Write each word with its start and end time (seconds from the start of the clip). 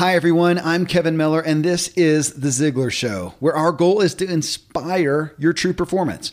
Hi, 0.00 0.14
everyone. 0.14 0.58
I'm 0.58 0.86
Kevin 0.86 1.18
Miller, 1.18 1.42
and 1.42 1.62
this 1.62 1.88
is 1.88 2.32
The 2.32 2.48
Ziglar 2.48 2.90
Show, 2.90 3.34
where 3.38 3.54
our 3.54 3.70
goal 3.70 4.00
is 4.00 4.14
to 4.14 4.24
inspire 4.24 5.34
your 5.36 5.52
true 5.52 5.74
performance. 5.74 6.32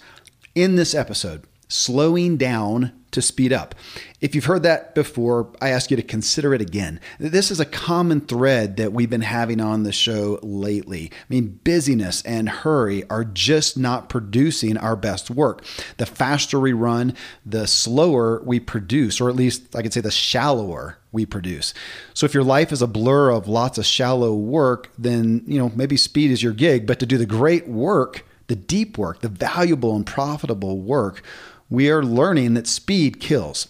In 0.56 0.78
this 0.78 0.96
episode, 0.96 1.44
slowing 1.68 2.38
down 2.38 2.94
to 3.18 3.22
speed 3.22 3.52
up. 3.52 3.74
If 4.22 4.34
you've 4.36 4.46
heard 4.46 4.64
that 4.64 4.96
before, 4.96 5.52
I 5.60 5.70
ask 5.70 5.90
you 5.90 5.98
to 5.98 6.04
consider 6.04 6.54
it 6.54 6.62
again. 6.62 7.00
This 7.20 7.50
is 7.50 7.60
a 7.60 7.66
common 7.66 8.22
thread 8.22 8.78
that 8.78 8.94
we've 8.94 9.10
been 9.10 9.22
having 9.22 9.60
on 9.60 9.84
the 9.84 9.92
show 9.92 10.40
lately. 10.44 11.12
I 11.14 11.26
mean, 11.28 11.60
busyness 11.64 12.22
and 12.22 12.48
hurry 12.48 13.08
are 13.10 13.24
just 13.26 13.76
not 13.76 14.08
producing 14.08 14.78
our 14.78 14.96
best 14.96 15.32
work. 15.32 15.66
The 15.98 16.06
faster 16.06 16.60
we 16.60 16.74
run, 16.74 17.16
the 17.46 17.66
slower 17.66 18.42
we 18.44 18.60
produce, 18.60 19.20
or 19.20 19.30
at 19.30 19.36
least 19.36 19.76
I 19.76 19.82
could 19.82 19.94
say 19.94 20.02
the 20.02 20.12
shallower 20.12 21.00
we 21.12 21.26
produce. 21.26 21.74
So 22.14 22.26
if 22.26 22.34
your 22.36 22.44
life 22.44 22.72
is 22.72 22.84
a 22.84 22.88
blur 22.88 23.32
of 23.32 23.48
lots 23.48 23.80
of 23.80 23.86
shallow 23.86 24.36
work, 24.36 24.92
then, 24.98 25.44
you 25.48 25.58
know, 25.58 25.72
maybe 25.76 25.98
speed 25.98 26.30
is 26.30 26.44
your 26.44 26.54
gig, 26.54 26.86
but 26.86 27.00
to 27.00 27.08
do 27.08 27.18
the 27.18 27.26
great 27.26 27.68
work, 27.68 28.26
the 28.46 28.56
deep 28.56 28.98
work, 28.98 29.22
the 29.22 29.30
valuable 29.30 29.96
and 29.96 30.06
profitable 30.06 30.80
work, 30.80 31.24
we 31.70 31.90
are 31.90 32.04
learning 32.04 32.54
that 32.54 32.68
speed 32.68 33.20
kills. 33.20 33.68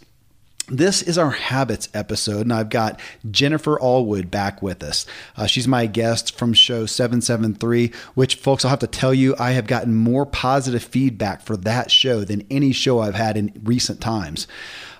This 0.69 1.01
is 1.01 1.17
our 1.17 1.31
habits 1.31 1.87
episode, 1.93 2.41
and 2.41 2.51
I've 2.51 2.69
got 2.69 2.99
Jennifer 3.31 3.77
Allwood 3.77 4.29
back 4.29 4.61
with 4.61 4.83
us. 4.83 5.05
Uh, 5.37 5.47
she's 5.47 5.67
my 5.67 5.85
guest 5.85 6.37
from 6.37 6.53
show 6.53 6.85
773, 6.85 7.93
which, 8.15 8.35
folks, 8.35 8.65
I'll 8.65 8.71
have 8.71 8.79
to 8.79 8.87
tell 8.87 9.13
you, 9.13 9.33
I 9.39 9.51
have 9.51 9.65
gotten 9.65 9.95
more 9.95 10.25
positive 10.25 10.83
feedback 10.83 11.41
for 11.41 11.55
that 11.55 11.89
show 11.89 12.25
than 12.25 12.45
any 12.51 12.73
show 12.73 12.99
I've 12.99 13.15
had 13.15 13.37
in 13.37 13.53
recent 13.63 14.01
times. 14.01 14.45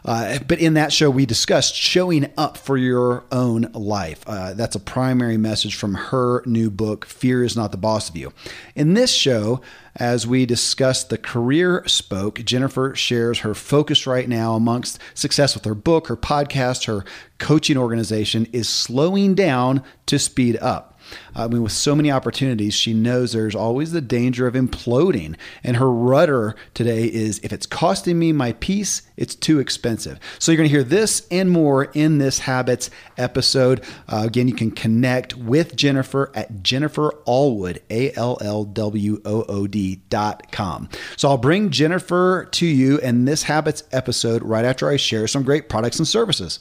Uh, 0.07 0.39
but 0.47 0.59
in 0.59 0.75
that 0.75 0.93
show, 0.93 1.09
we 1.09 1.25
discussed 1.25 1.75
showing 1.75 2.31
up 2.38 2.57
for 2.57 2.77
your 2.77 3.25
own 3.31 3.63
life. 3.73 4.23
Uh, 4.25 4.53
that's 4.53 4.75
a 4.75 4.80
primary 4.80 5.38
message 5.38 5.75
from 5.75 5.93
her 5.93 6.41
new 6.45 6.71
book, 6.71 7.05
Fear 7.05 7.43
is 7.43 7.57
Not 7.57 7.71
the 7.71 7.77
Boss 7.77 8.09
of 8.09 8.16
You. 8.16 8.31
In 8.73 8.94
this 8.94 9.13
show, 9.13 9.61
as 9.97 10.25
we 10.25 10.45
discuss 10.45 11.03
the 11.03 11.17
career 11.17 11.83
spoke, 11.88 12.44
Jennifer 12.45 12.95
shares 12.95 13.39
her 13.39 13.53
focus 13.53 14.08
right 14.08 14.30
now 14.30 14.53
amongst 14.53 15.00
success 15.13 15.53
with 15.53 15.66
her 15.66 15.75
book, 15.75 16.08
her 16.08 16.16
podcast, 16.16 16.85
her 16.85 17.03
coaching 17.38 17.78
organization 17.78 18.47
is 18.53 18.69
slowing 18.69 19.35
down 19.35 19.83
to 20.05 20.17
speed 20.17 20.55
up. 20.58 20.97
I 21.36 21.47
mean, 21.47 21.63
with 21.63 21.72
so 21.72 21.95
many 21.95 22.11
opportunities, 22.11 22.73
she 22.73 22.94
knows 22.94 23.33
there's 23.33 23.55
always 23.55 23.91
the 23.91 24.02
danger 24.02 24.47
of 24.47 24.55
imploding. 24.55 25.36
And 25.63 25.77
her 25.77 25.91
rudder 25.91 26.55
today 26.73 27.05
is 27.05 27.39
if 27.44 27.53
it's 27.53 27.66
costing 27.66 28.17
me 28.19 28.31
my 28.31 28.53
peace, 28.53 29.03
it's 29.16 29.35
too 29.35 29.59
expensive. 29.59 30.19
So 30.39 30.52
you're 30.52 30.58
going 30.58 30.69
to 30.69 30.75
hear 30.75 30.83
this 30.83 31.28
and 31.31 31.50
more 31.50 31.85
in 31.85 32.17
this 32.17 32.39
Habits 32.39 32.89
episode. 33.17 33.83
Uh, 34.08 34.23
again, 34.25 34.47
you 34.47 34.55
can 34.55 34.72
connect 34.72 35.35
with 35.35 35.75
Jennifer 35.75 36.31
at 36.35 36.63
Jennifer 36.63 37.13
Allwood, 37.28 37.80
A 37.89 38.13
L 38.13 38.38
L 38.41 38.63
W 38.63 39.22
O 39.25 39.44
O 39.44 39.67
D 39.67 40.02
dot 40.09 40.52
com. 40.52 40.89
So 41.16 41.30
I'll 41.30 41.38
bring 41.38 41.69
Jennifer 41.69 42.47
to 42.52 42.66
you 42.66 42.97
in 43.00 43.25
this 43.25 43.44
Habits 43.44 43.83
episode 43.91 44.44
right 44.44 44.66
after 44.66 44.89
I 44.89 44.97
share 44.97 45.28
some 45.28 45.44
great 45.44 45.69
products 45.69 45.97
and 45.97 46.08
services. 46.08 46.59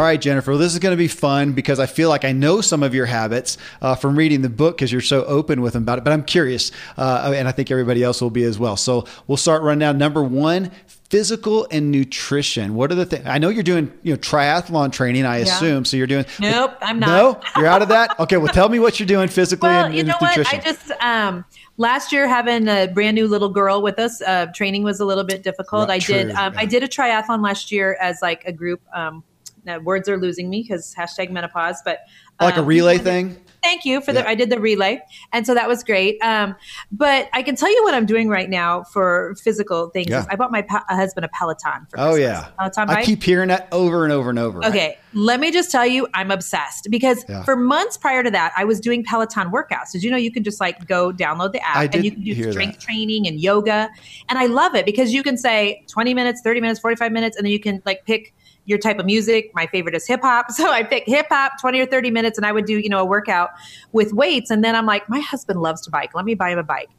All 0.00 0.06
right, 0.06 0.18
Jennifer, 0.18 0.56
this 0.56 0.72
is 0.72 0.78
going 0.78 0.94
to 0.94 0.96
be 0.96 1.08
fun 1.08 1.52
because 1.52 1.78
I 1.78 1.84
feel 1.84 2.08
like 2.08 2.24
I 2.24 2.32
know 2.32 2.62
some 2.62 2.82
of 2.82 2.94
your 2.94 3.04
habits 3.04 3.58
uh, 3.82 3.94
from 3.94 4.16
reading 4.16 4.40
the 4.40 4.48
book 4.48 4.78
because 4.78 4.90
you're 4.90 5.02
so 5.02 5.26
open 5.26 5.60
with 5.60 5.74
them 5.74 5.82
about 5.82 5.98
it. 5.98 6.04
But 6.04 6.14
I'm 6.14 6.24
curious, 6.24 6.72
uh, 6.96 7.34
and 7.36 7.46
I 7.46 7.52
think 7.52 7.70
everybody 7.70 8.02
else 8.02 8.22
will 8.22 8.30
be 8.30 8.44
as 8.44 8.58
well. 8.58 8.78
So 8.78 9.04
we'll 9.26 9.36
start 9.36 9.62
right 9.62 9.76
now. 9.76 9.92
Number 9.92 10.22
one, 10.22 10.70
physical 11.10 11.68
and 11.70 11.90
nutrition. 11.90 12.76
What 12.76 12.90
are 12.90 12.94
the 12.94 13.04
things? 13.04 13.26
I 13.26 13.36
know 13.36 13.50
you're 13.50 13.62
doing, 13.62 13.92
you 14.02 14.14
know, 14.14 14.18
triathlon 14.18 14.90
training. 14.90 15.26
I 15.26 15.40
yeah. 15.40 15.42
assume 15.42 15.84
so. 15.84 15.98
You're 15.98 16.06
doing. 16.06 16.24
Nope, 16.40 16.78
I'm 16.80 16.98
not. 16.98 17.06
No, 17.06 17.60
you're 17.60 17.70
out 17.70 17.82
of 17.82 17.88
that. 17.90 18.18
Okay, 18.20 18.38
well, 18.38 18.54
tell 18.54 18.70
me 18.70 18.78
what 18.78 18.98
you're 18.98 19.06
doing 19.06 19.28
physically 19.28 19.68
well, 19.68 19.84
and, 19.84 19.94
you 19.94 20.02
know 20.02 20.14
and 20.18 20.38
what? 20.38 20.54
I 20.54 20.60
just 20.60 20.92
um, 21.02 21.44
last 21.76 22.10
year 22.10 22.26
having 22.26 22.68
a 22.68 22.86
brand 22.86 23.16
new 23.16 23.28
little 23.28 23.50
girl 23.50 23.82
with 23.82 23.98
us, 23.98 24.22
uh, 24.22 24.46
training 24.54 24.82
was 24.82 24.98
a 24.98 25.04
little 25.04 25.24
bit 25.24 25.42
difficult. 25.42 25.90
Right, 25.90 25.96
I 25.96 25.98
true, 25.98 26.14
did. 26.14 26.30
Um, 26.30 26.54
yeah. 26.54 26.60
I 26.60 26.64
did 26.64 26.82
a 26.82 26.88
triathlon 26.88 27.44
last 27.44 27.70
year 27.70 27.98
as 28.00 28.22
like 28.22 28.46
a 28.46 28.52
group. 28.52 28.80
Um, 28.94 29.24
now, 29.64 29.78
words 29.78 30.08
are 30.08 30.18
losing 30.18 30.48
me 30.48 30.62
because 30.62 30.94
hashtag 30.94 31.30
menopause, 31.30 31.82
but 31.84 32.00
um, 32.38 32.46
like 32.46 32.56
a 32.56 32.60
um, 32.60 32.66
relay 32.66 32.98
thing. 32.98 33.36
Thank 33.62 33.84
you 33.84 34.00
for 34.00 34.12
yeah. 34.12 34.22
the. 34.22 34.28
I 34.28 34.34
did 34.34 34.50
the 34.50 34.58
relay, 34.58 35.00
and 35.32 35.46
so 35.46 35.54
that 35.54 35.68
was 35.68 35.84
great. 35.84 36.18
Um, 36.22 36.56
but 36.90 37.28
I 37.32 37.42
can 37.42 37.56
tell 37.56 37.70
you 37.70 37.82
what 37.84 37.94
I'm 37.94 38.06
doing 38.06 38.28
right 38.28 38.48
now 38.48 38.84
for 38.84 39.34
physical 39.42 39.90
things. 39.90 40.08
Yeah. 40.08 40.24
I 40.30 40.36
bought 40.36 40.50
my 40.50 40.62
pa- 40.62 40.84
husband 40.88 41.24
a 41.24 41.28
Peloton. 41.28 41.86
For 41.90 42.00
oh 42.00 42.14
yeah, 42.14 42.48
Peloton 42.58 42.86
bike. 42.86 42.98
I 42.98 43.04
keep 43.04 43.22
hearing 43.22 43.48
that 43.48 43.68
over 43.72 44.04
and 44.04 44.12
over 44.12 44.30
and 44.30 44.38
over. 44.38 44.64
Okay? 44.64 44.96
Let 45.12 45.40
me 45.40 45.50
just 45.50 45.70
tell 45.70 45.86
you, 45.86 46.06
I'm 46.14 46.30
obsessed 46.30 46.88
because 46.90 47.24
yeah. 47.28 47.42
for 47.44 47.56
months 47.56 47.96
prior 47.96 48.22
to 48.22 48.30
that, 48.30 48.52
I 48.56 48.64
was 48.64 48.80
doing 48.80 49.04
Peloton 49.04 49.50
workouts. 49.50 49.92
Did 49.92 50.02
you 50.02 50.10
know 50.10 50.16
you 50.16 50.30
can 50.30 50.44
just 50.44 50.60
like 50.60 50.86
go 50.86 51.12
download 51.12 51.52
the 51.52 51.66
app 51.66 51.94
and 51.94 52.04
you 52.04 52.12
can 52.12 52.22
do 52.22 52.52
strength 52.52 52.78
that. 52.78 52.80
training 52.80 53.26
and 53.26 53.40
yoga, 53.40 53.90
and 54.28 54.38
I 54.38 54.46
love 54.46 54.74
it 54.74 54.86
because 54.86 55.12
you 55.12 55.22
can 55.22 55.36
say 55.36 55.84
20 55.88 56.14
minutes, 56.14 56.40
30 56.42 56.60
minutes, 56.60 56.80
45 56.80 57.12
minutes, 57.12 57.36
and 57.36 57.44
then 57.44 57.52
you 57.52 57.60
can 57.60 57.82
like 57.84 58.04
pick 58.04 58.34
your 58.66 58.78
type 58.78 58.98
of 58.98 59.06
music. 59.06 59.50
My 59.54 59.66
favorite 59.66 59.94
is 59.94 60.06
hip 60.06 60.20
hop. 60.22 60.46
So 60.60 60.70
I 60.70 60.82
pick 60.82 61.04
hip 61.06 61.26
hop 61.30 61.52
20 61.58 61.80
or 61.80 61.86
30 61.86 62.10
minutes 62.10 62.36
and 62.36 62.46
I 62.46 62.52
would 62.52 62.66
do, 62.66 62.78
you 62.78 62.90
know, 62.90 62.98
a 62.98 63.04
workout 63.04 63.50
with 63.92 64.12
weights. 64.12 64.50
And 64.50 64.62
then 64.62 64.76
I'm 64.76 64.84
like, 64.84 65.08
my 65.08 65.20
husband 65.20 65.62
loves 65.62 65.80
to 65.82 65.90
bike. 65.90 66.14
Let 66.14 66.26
me 66.26 66.34
buy 66.34 66.50
him 66.50 66.58
a 66.58 66.62
bike. 66.62 66.90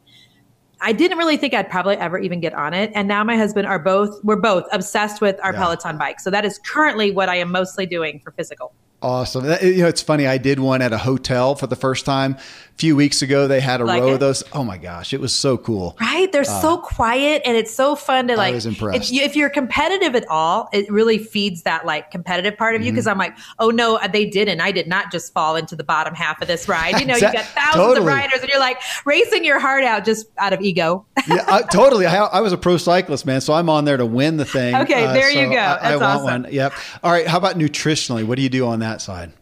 I 0.82 0.92
didn't 0.92 1.16
really 1.16 1.36
think 1.36 1.54
I'd 1.54 1.70
probably 1.70 1.96
ever 1.96 2.18
even 2.18 2.40
get 2.40 2.54
on 2.54 2.74
it. 2.74 2.90
And 2.94 3.08
now 3.08 3.22
my 3.24 3.36
husband 3.36 3.66
are 3.66 3.78
both, 3.78 4.22
we're 4.24 4.36
both 4.36 4.64
obsessed 4.72 5.20
with 5.20 5.38
our 5.42 5.52
yeah. 5.52 5.60
Peloton 5.60 5.96
bike. 5.96 6.20
So 6.20 6.28
that 6.30 6.44
is 6.44 6.58
currently 6.58 7.10
what 7.10 7.28
I 7.28 7.36
am 7.36 7.50
mostly 7.50 7.86
doing 7.86 8.20
for 8.20 8.32
physical. 8.32 8.74
Awesome. 9.00 9.44
You 9.44 9.82
know, 9.82 9.88
it's 9.88 10.02
funny. 10.02 10.26
I 10.26 10.38
did 10.38 10.60
one 10.60 10.80
at 10.80 10.92
a 10.92 10.98
hotel 10.98 11.56
for 11.56 11.66
the 11.66 11.74
first 11.74 12.04
time 12.04 12.36
few 12.76 12.96
weeks 12.96 13.22
ago. 13.22 13.46
They 13.46 13.60
had 13.60 13.80
a 13.80 13.84
like 13.84 14.02
row 14.02 14.08
it? 14.08 14.14
of 14.14 14.20
those. 14.20 14.42
Oh 14.52 14.64
my 14.64 14.78
gosh, 14.78 15.12
it 15.12 15.20
was 15.20 15.32
so 15.34 15.56
cool. 15.56 15.96
Right? 16.00 16.30
They're 16.30 16.42
uh, 16.42 16.60
so 16.60 16.78
quiet, 16.78 17.42
and 17.44 17.56
it's 17.56 17.72
so 17.72 17.94
fun 17.94 18.28
to 18.28 18.36
like. 18.36 18.52
I 18.52 18.54
was 18.54 18.66
impressed. 18.66 19.12
If, 19.12 19.36
you're 19.36 19.50
competitive 19.50 20.14
at 20.14 20.28
all, 20.28 20.68
it 20.72 20.90
really 20.90 21.18
feeds 21.18 21.62
that 21.62 21.86
like 21.86 22.10
competitive 22.10 22.56
part 22.56 22.74
of 22.74 22.80
mm-hmm. 22.80 22.86
you. 22.86 22.92
Because 22.92 23.06
I'm 23.06 23.18
like, 23.18 23.36
oh 23.58 23.70
no, 23.70 23.98
they 24.12 24.26
didn't. 24.26 24.60
I 24.60 24.72
did 24.72 24.86
not 24.86 25.10
just 25.10 25.32
fall 25.32 25.56
into 25.56 25.76
the 25.76 25.84
bottom 25.84 26.14
half 26.14 26.40
of 26.42 26.48
this 26.48 26.68
ride. 26.68 27.00
You 27.00 27.06
know, 27.06 27.14
you 27.14 27.20
got 27.20 27.44
thousands 27.46 27.74
totally. 27.74 27.98
of 28.00 28.06
riders, 28.06 28.40
and 28.40 28.48
you're 28.48 28.60
like 28.60 28.78
racing 29.04 29.44
your 29.44 29.58
heart 29.58 29.84
out 29.84 30.04
just 30.04 30.26
out 30.38 30.52
of 30.52 30.60
ego. 30.60 31.06
yeah, 31.28 31.44
I, 31.48 31.62
totally. 31.62 32.06
I, 32.06 32.24
I, 32.24 32.40
was 32.40 32.52
a 32.52 32.58
pro 32.58 32.76
cyclist, 32.76 33.26
man, 33.26 33.40
so 33.40 33.52
I'm 33.54 33.68
on 33.68 33.84
there 33.84 33.96
to 33.96 34.06
win 34.06 34.36
the 34.36 34.44
thing. 34.44 34.74
Okay, 34.74 35.04
uh, 35.04 35.12
there 35.12 35.32
so 35.32 35.40
you 35.40 35.46
go. 35.46 35.54
That's 35.54 35.84
I, 35.84 35.90
I 35.90 35.94
awesome. 35.94 36.24
want 36.24 36.44
one. 36.44 36.52
Yep. 36.52 36.72
All 37.02 37.12
right. 37.12 37.26
How 37.26 37.38
about 37.38 37.56
nutritionally? 37.56 38.24
What 38.24 38.36
do 38.36 38.42
you 38.42 38.48
do 38.48 38.66
on 38.66 38.80
that 38.80 39.00
side? 39.00 39.32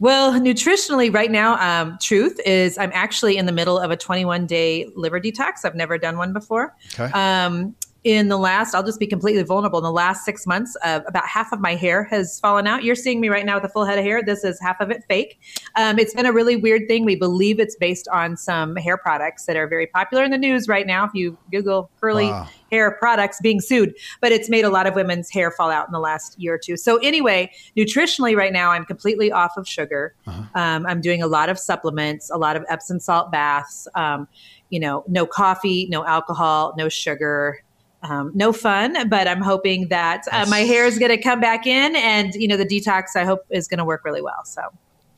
Well, 0.00 0.32
nutritionally, 0.32 1.12
right 1.12 1.30
now, 1.30 1.82
um, 1.82 1.98
truth 2.00 2.40
is 2.44 2.76
I'm 2.78 2.90
actually 2.92 3.36
in 3.36 3.46
the 3.46 3.52
middle 3.52 3.78
of 3.78 3.90
a 3.90 3.96
21 3.96 4.46
day 4.46 4.90
liver 4.94 5.20
detox. 5.20 5.64
I've 5.64 5.74
never 5.74 5.98
done 5.98 6.16
one 6.16 6.32
before. 6.32 6.74
Okay. 6.98 7.10
Um, 7.12 7.74
in 8.04 8.28
the 8.28 8.36
last, 8.36 8.74
I'll 8.74 8.82
just 8.82 9.00
be 9.00 9.06
completely 9.06 9.42
vulnerable. 9.42 9.78
In 9.78 9.82
the 9.82 9.90
last 9.90 10.26
six 10.26 10.46
months, 10.46 10.76
uh, 10.84 11.00
about 11.06 11.26
half 11.26 11.52
of 11.52 11.60
my 11.60 11.74
hair 11.74 12.04
has 12.04 12.38
fallen 12.38 12.66
out. 12.66 12.84
You're 12.84 12.94
seeing 12.94 13.18
me 13.18 13.30
right 13.30 13.46
now 13.46 13.54
with 13.54 13.64
a 13.64 13.68
full 13.70 13.86
head 13.86 13.98
of 13.98 14.04
hair. 14.04 14.22
This 14.22 14.44
is 14.44 14.60
half 14.60 14.78
of 14.80 14.90
it 14.90 15.02
fake. 15.08 15.40
Um, 15.76 15.98
it's 15.98 16.12
been 16.12 16.26
a 16.26 16.32
really 16.32 16.54
weird 16.54 16.86
thing. 16.86 17.06
We 17.06 17.16
believe 17.16 17.58
it's 17.58 17.76
based 17.76 18.06
on 18.08 18.36
some 18.36 18.76
hair 18.76 18.98
products 18.98 19.46
that 19.46 19.56
are 19.56 19.66
very 19.66 19.86
popular 19.86 20.22
in 20.22 20.30
the 20.30 20.38
news 20.38 20.68
right 20.68 20.86
now. 20.86 21.06
If 21.06 21.14
you 21.14 21.38
Google 21.50 21.90
curly 21.98 22.26
wow. 22.26 22.46
hair 22.70 22.90
products 22.90 23.40
being 23.40 23.62
sued, 23.62 23.94
but 24.20 24.32
it's 24.32 24.50
made 24.50 24.66
a 24.66 24.70
lot 24.70 24.86
of 24.86 24.94
women's 24.94 25.30
hair 25.30 25.50
fall 25.50 25.70
out 25.70 25.88
in 25.88 25.92
the 25.92 25.98
last 25.98 26.38
year 26.38 26.54
or 26.54 26.58
two. 26.58 26.76
So, 26.76 26.98
anyway, 26.98 27.50
nutritionally, 27.74 28.36
right 28.36 28.52
now, 28.52 28.70
I'm 28.70 28.84
completely 28.84 29.32
off 29.32 29.56
of 29.56 29.66
sugar. 29.66 30.14
Uh-huh. 30.26 30.42
Um, 30.54 30.84
I'm 30.84 31.00
doing 31.00 31.22
a 31.22 31.26
lot 31.26 31.48
of 31.48 31.58
supplements, 31.58 32.30
a 32.30 32.36
lot 32.36 32.54
of 32.54 32.66
Epsom 32.68 33.00
salt 33.00 33.32
baths. 33.32 33.88
Um, 33.94 34.28
you 34.68 34.80
know, 34.80 35.04
no 35.06 35.24
coffee, 35.24 35.86
no 35.88 36.04
alcohol, 36.04 36.74
no 36.76 36.88
sugar, 36.88 37.62
um, 38.04 38.32
no 38.34 38.52
fun, 38.52 39.08
but 39.08 39.26
I'm 39.26 39.40
hoping 39.40 39.88
that 39.88 40.24
uh, 40.30 40.46
my 40.48 40.60
hair 40.60 40.86
is 40.86 40.98
going 40.98 41.10
to 41.10 41.20
come 41.20 41.40
back 41.40 41.66
in, 41.66 41.96
and 41.96 42.34
you 42.34 42.46
know 42.46 42.56
the 42.56 42.66
detox 42.66 43.16
I 43.16 43.24
hope 43.24 43.44
is 43.50 43.66
going 43.66 43.78
to 43.78 43.84
work 43.84 44.04
really 44.04 44.22
well. 44.22 44.44
So. 44.44 44.62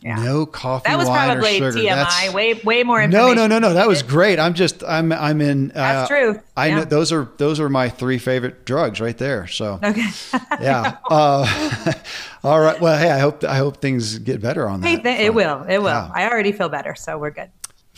Yeah. 0.00 0.22
No 0.22 0.44
coffee. 0.46 0.84
That 0.88 0.98
was 0.98 1.08
probably 1.08 1.58
TMI. 1.58 1.88
That's, 1.88 2.32
way 2.32 2.54
way 2.54 2.84
more. 2.84 3.04
No, 3.08 3.32
no, 3.32 3.46
no, 3.46 3.58
no. 3.58 3.72
That 3.72 3.88
was 3.88 4.02
great. 4.02 4.38
I'm 4.38 4.52
just 4.52 4.84
I'm 4.84 5.10
I'm 5.10 5.40
in. 5.40 5.70
Uh, 5.70 5.74
That's 5.74 6.08
true. 6.08 6.40
I 6.54 6.66
yeah. 6.66 6.74
know 6.76 6.84
those 6.84 7.12
are 7.12 7.32
those 7.38 7.58
are 7.58 7.68
my 7.68 7.88
three 7.88 8.18
favorite 8.18 8.66
drugs 8.66 9.00
right 9.00 9.16
there. 9.16 9.46
So 9.48 9.80
okay. 9.82 10.06
yeah. 10.60 10.98
Uh, 11.10 11.92
all 12.44 12.60
right. 12.60 12.80
Well, 12.80 12.96
hey, 12.96 13.10
I 13.10 13.18
hope 13.18 13.42
I 13.42 13.56
hope 13.56 13.78
things 13.78 14.18
get 14.18 14.40
better 14.40 14.68
on 14.68 14.82
that. 14.82 14.86
Hey, 14.86 14.96
th- 15.00 15.20
it 15.20 15.34
will. 15.34 15.64
It 15.66 15.78
will. 15.78 15.86
Yeah. 15.86 16.10
I 16.14 16.28
already 16.28 16.52
feel 16.52 16.68
better, 16.68 16.94
so 16.94 17.18
we're 17.18 17.30
good 17.30 17.50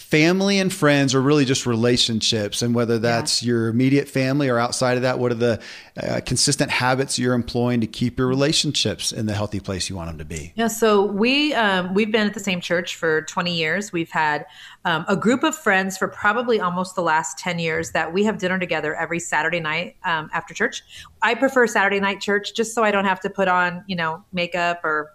family 0.09 0.59
and 0.59 0.73
friends 0.73 1.15
or 1.15 1.21
really 1.21 1.45
just 1.45 1.67
relationships 1.67 2.63
and 2.63 2.75
whether 2.75 2.99
that's 2.99 3.43
yeah. 3.43 3.49
your 3.49 3.69
immediate 3.69 4.09
family 4.09 4.49
or 4.49 4.59
outside 4.59 4.97
of 4.97 5.03
that 5.03 5.19
what 5.19 5.31
are 5.31 5.35
the 5.35 5.61
uh, 6.03 6.19
consistent 6.25 6.71
habits 6.71 7.19
you're 7.19 7.35
employing 7.35 7.79
to 7.79 7.87
keep 7.87 8.19
your 8.19 8.27
relationships 8.27 9.13
in 9.13 9.27
the 9.27 9.35
healthy 9.35 9.61
place 9.61 9.91
you 9.91 9.97
want 9.97 10.09
them 10.09 10.17
to 10.17 10.25
be? 10.25 10.51
Yeah 10.57 10.69
so 10.69 11.05
we 11.05 11.53
um, 11.53 11.93
we've 11.93 12.11
been 12.11 12.27
at 12.27 12.33
the 12.33 12.41
same 12.41 12.63
church 12.63 12.97
for 12.97 13.21
20 13.23 13.55
years. 13.55 13.93
We've 13.93 14.11
had 14.11 14.47
um, 14.87 15.05
a 15.09 15.17
group 15.17 15.43
of 15.43 15.55
friends 15.55 15.99
for 15.99 16.09
probably 16.09 16.59
almost 16.59 16.95
the 16.95 17.03
last 17.03 17.37
10 17.37 17.59
years 17.59 17.91
that 17.91 18.11
we 18.11 18.25
have 18.25 18.39
dinner 18.39 18.59
together 18.59 18.95
every 18.95 19.21
saturday 19.21 19.61
night 19.61 19.97
um, 20.05 20.31
after 20.33 20.55
church. 20.55 20.83
I 21.21 21.35
prefer 21.35 21.67
saturday 21.67 22.01
night 22.01 22.23
church 22.23 22.55
just 22.55 22.75
so 22.75 22.83
i 22.83 22.91
don't 22.91 23.05
have 23.05 23.21
to 23.21 23.29
put 23.29 23.47
on 23.49 23.85
you 23.87 23.97
know 23.97 24.25
makeup 24.33 24.83
or 24.85 25.13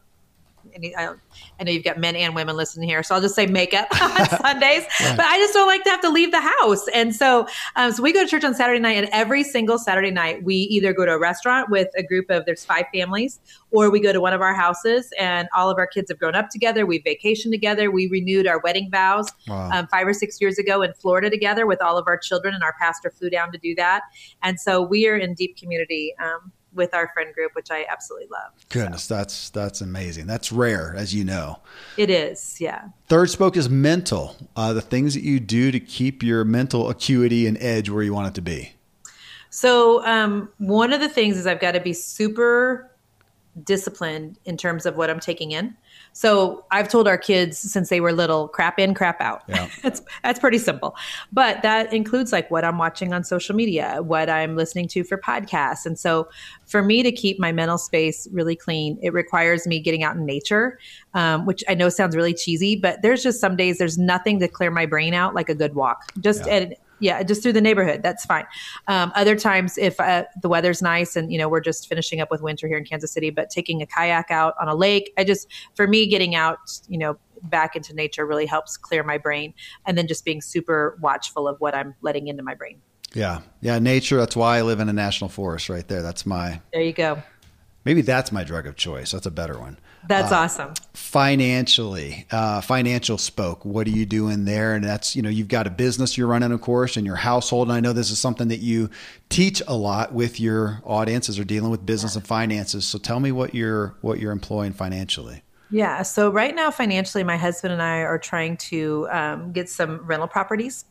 any, 0.75 0.96
I, 0.96 1.14
I, 1.60 1.64
know 1.64 1.72
you've 1.72 1.84
got 1.84 1.98
men 1.98 2.16
and 2.16 2.36
women 2.36 2.56
listening 2.56 2.88
here, 2.88 3.04
so 3.04 3.16
I'll 3.16 3.22
just 3.22 3.36
say 3.36 3.46
makeup 3.46 3.88
on 4.02 4.30
Sundays. 4.30 4.86
right. 5.00 5.18
But 5.18 5.25
I 5.25 5.38
just 5.38 5.54
don't 5.54 5.68
like 5.68 5.84
to 5.84 5.90
have 5.90 6.02
to 6.02 6.10
leave 6.10 6.31
the 6.31 6.42
house, 6.42 6.88
and 6.94 7.16
so 7.16 7.48
um, 7.75 7.92
so 7.92 8.02
we 8.02 8.14
go 8.14 8.24
to 8.24 8.30
church 8.30 8.44
on 8.44 8.54
Saturday 8.54 8.80
night, 8.80 8.98
and 8.98 9.10
every 9.12 9.44
single 9.44 9.78
Saturday 9.78 10.12
night 10.12 10.44
we 10.44 10.56
either 10.56 10.94
go 10.94 11.06
to 11.06 11.14
a 11.14 11.20
restaurant 11.20 11.70
with 11.70 11.90
a 11.98 12.04
group 12.04 12.30
of 12.30 12.46
there's 12.46 12.66
five 12.66 12.86
families, 12.94 13.40
or 13.72 13.90
we 13.90 14.00
go 14.00 14.14
to 14.14 14.22
one 14.22 14.34
of 14.34 14.42
our 14.42 14.54
houses, 14.54 15.12
and 15.20 15.50
all 15.56 15.70
of 15.70 15.78
our 15.78 15.88
kids 15.88 16.10
have 16.10 16.20
grown 16.20 16.36
up 16.36 16.50
together. 16.50 16.86
We 16.86 17.00
vacation 17.00 17.52
together. 17.52 17.92
We 17.92 18.08
renewed 18.08 18.48
our 18.48 18.60
wedding 18.60 18.90
vows 18.90 19.30
wow. 19.48 19.69
um, 19.72 19.88
five 19.88 20.08
or 20.08 20.14
six 20.14 20.40
years 20.40 20.58
ago 20.58 20.81
in 20.81 20.94
Florida 20.94 21.30
together 21.30 21.66
with 21.66 21.81
all 21.81 21.98
of 21.98 22.06
our 22.08 22.18
children, 22.18 22.54
and 22.54 22.64
our 22.64 22.76
pastor 22.80 23.12
flew 23.12 23.30
down 23.30 23.52
to 23.52 23.58
do 23.58 23.76
that, 23.76 24.04
and 24.42 24.60
so 24.60 24.81
we 24.81 25.08
are 25.08 25.18
in 25.18 25.34
deep 25.34 25.58
community. 25.58 26.14
Um, 26.24 26.53
with 26.75 26.94
our 26.94 27.10
friend 27.14 27.34
group, 27.34 27.56
which 27.56 27.72
I 27.72 27.86
absolutely 27.90 28.28
love. 28.31 28.52
Goodness, 28.70 29.04
so. 29.04 29.16
that's 29.16 29.50
that's 29.50 29.81
amazing. 29.81 30.28
That's 30.28 30.52
rare, 30.52 30.94
as 30.96 31.14
you 31.14 31.24
know. 31.24 31.60
It 31.98 32.10
is, 32.10 32.58
yeah. 32.60 32.90
Third 33.08 33.30
spoke 33.30 33.58
is 33.58 33.70
mental. 33.70 34.36
Uh, 34.56 34.74
the 34.74 34.81
things 34.81 35.14
that 35.14 35.24
you 35.24 35.40
do 35.40 35.72
to 35.72 35.80
keep 35.80 36.24
your 36.24 36.44
mental 36.44 36.90
acuity 36.90 37.48
and 37.48 37.58
edge 37.60 37.90
where 37.90 38.04
you 38.04 38.14
want 38.14 38.28
it 38.28 38.34
to 38.36 38.42
be. 38.42 38.74
So 39.50 40.04
um, 40.06 40.50
one 40.58 40.94
of 40.94 41.00
the 41.00 41.10
things 41.10 41.38
is 41.38 41.46
I've 41.46 41.60
got 41.60 41.74
to 41.74 41.80
be 41.80 41.94
super 41.94 42.90
disciplined 43.64 44.40
in 44.46 44.58
terms 44.58 44.86
of 44.86 44.98
what 44.98 45.10
I'm 45.10 45.20
taking 45.20 45.52
in. 45.52 45.76
So 46.14 46.66
I've 46.72 46.88
told 46.88 47.08
our 47.08 47.18
kids 47.18 47.58
since 47.58 47.90
they 47.90 48.02
were 48.02 48.12
little, 48.12 48.48
crap 48.48 48.80
in, 48.80 48.94
crap 48.94 49.22
out. 49.22 49.44
Yeah. 49.48 49.70
that's 49.82 50.02
that's 50.24 50.40
pretty 50.40 50.58
simple. 50.58 50.96
But 51.32 51.62
that 51.62 51.94
includes 51.94 52.32
like 52.32 52.50
what 52.50 52.66
I'm 52.66 52.78
watching 52.78 53.14
on 53.14 53.24
social 53.24 53.56
media, 53.56 54.02
what 54.02 54.30
I'm 54.30 54.56
listening 54.56 54.88
to 54.90 55.04
for 55.04 55.18
podcasts. 55.18 55.86
And 55.86 55.98
so 55.98 56.28
for 56.66 56.82
me 56.82 57.04
to 57.04 57.12
keep 57.12 57.40
my 57.40 57.52
mental 57.52 57.78
space 57.78 58.28
really 58.32 58.56
clean, 58.56 58.98
it 59.02 59.14
requires 59.14 59.68
me 59.68 59.80
getting 59.80 60.04
out 60.04 60.16
in 60.16 60.26
nature, 60.26 60.80
um, 61.14 61.46
which 61.46 61.64
I 61.68 61.76
know 61.76 61.90
sounds 61.90 62.16
really 62.16 62.34
cheesy, 62.34 62.76
but 62.76 63.02
there's 63.02 63.22
just 63.22 63.40
some 63.40 63.56
days 63.56 63.78
there's 63.78 63.98
nothing 63.98 64.40
to 64.40 64.48
clear 64.48 64.72
my 64.72 64.86
brain 64.86 65.14
out 65.14 65.36
like 65.36 65.50
a 65.50 65.56
good 65.56 65.76
walk. 65.76 66.12
Just 66.20 66.46
yeah. 66.48 66.54
at 66.54 66.80
yeah, 67.04 67.22
just 67.22 67.44
through 67.44 67.54
the 67.54 67.62
neighborhood. 67.62 68.02
That's 68.02 68.26
fine. 68.26 68.46
Um, 68.88 69.12
other 69.14 69.36
times, 69.36 69.78
if 69.78 70.00
uh, 70.00 70.24
the 70.42 70.48
weather's 70.48 70.82
nice 70.82 71.16
and 71.18 71.32
you 71.32 71.38
know 71.38 71.50
we're 71.50 71.60
just 71.60 71.88
finishing 71.88 72.22
up 72.22 72.32
with 72.32 72.42
winter 72.42 72.68
here 72.68 72.78
in 72.78 72.86
Kansas 72.86 73.12
City, 73.12 73.30
but 73.30 73.50
taking 73.50 73.82
a 73.82 73.86
kayak 73.86 74.32
out 74.32 74.56
on 74.60 74.70
a 74.70 74.76
lake, 74.76 75.12
I 75.18 75.26
just 75.26 75.48
for 75.76 75.86
me 75.86 76.08
getting 76.08 76.34
out, 76.34 76.58
you 76.88 76.98
know, 76.98 77.18
back 77.44 77.76
into 77.76 77.94
nature 77.94 78.26
really 78.26 78.46
helps 78.46 78.78
clear 78.78 79.04
my 79.04 79.18
brain, 79.18 79.54
and 79.86 79.98
then 79.98 80.08
just 80.08 80.24
being 80.24 80.42
super 80.42 80.98
watchful 81.02 81.48
of 81.48 81.60
what 81.60 81.76
I'm 81.76 81.94
letting 82.02 82.28
into 82.28 82.42
my 82.42 82.56
brain. 82.56 82.82
Yeah, 83.14 83.42
yeah, 83.62 83.78
nature. 83.80 84.18
That's 84.18 84.36
why 84.36 84.58
I 84.58 84.62
live 84.62 84.80
in 84.80 84.88
a 84.88 84.94
national 84.94 85.30
forest 85.30 85.70
right 85.70 85.88
there. 85.88 86.02
That's 86.02 86.26
my. 86.26 86.62
There 86.72 86.82
you 86.82 86.94
go. 86.94 87.22
Maybe 87.85 88.01
that's 88.01 88.31
my 88.31 88.44
drug 88.44 88.65
of 88.65 88.75
choice. 88.75 89.12
That's 89.12 89.25
a 89.25 89.31
better 89.31 89.59
one. 89.59 89.77
That's 90.07 90.31
uh, 90.31 90.38
awesome. 90.38 90.74
Financially, 90.94 92.25
uh, 92.31 92.62
financial 92.62 93.18
spoke. 93.18 93.63
What 93.65 93.88
are 93.88 93.91
you 93.91 94.06
doing 94.06 94.45
there? 94.45 94.75
And 94.75 94.83
that's 94.83 95.15
you 95.15 95.21
know 95.21 95.30
you've 95.30 95.47
got 95.47 95.68
a 95.68 95.69
business 95.69 96.18
you're 96.18 96.27
running, 96.27 96.51
of 96.51 96.62
course, 96.62 96.97
and 96.97 97.06
your 97.06 97.15
household. 97.15 97.68
And 97.68 97.75
I 97.75 97.80
know 97.80 97.94
this 97.94 98.12
is 98.12 98.19
something 98.19 98.47
that 98.50 98.59
you 98.59 98.89
teach 99.30 99.62
a 99.68 99.75
lot 99.75 100.13
with 100.13 100.39
your 100.39 100.81
audiences 100.85 101.39
or 101.39 101.44
dealing 101.44 101.71
with 101.71 101.85
business 101.85 102.15
yeah. 102.15 102.19
and 102.19 102.27
finances. 102.27 102.85
So 102.85 103.00
tell 103.00 103.19
me 103.19 103.31
what 103.31 103.53
you're 103.56 103.95
what 104.01 104.19
you're 104.19 104.31
employing 104.31 104.74
financially. 104.74 105.44
Yeah. 105.74 106.03
So 106.03 106.30
right 106.30 106.53
now, 106.53 106.69
financially, 106.69 107.24
my 107.24 107.35
husband 107.35 107.74
and 107.74 107.81
I 107.81 108.01
are 108.01 108.19
trying 108.19 108.57
to 108.57 109.07
um, 109.09 109.51
get 109.51 109.69
some 109.69 110.06
rental 110.06 110.27
properties. 110.27 110.85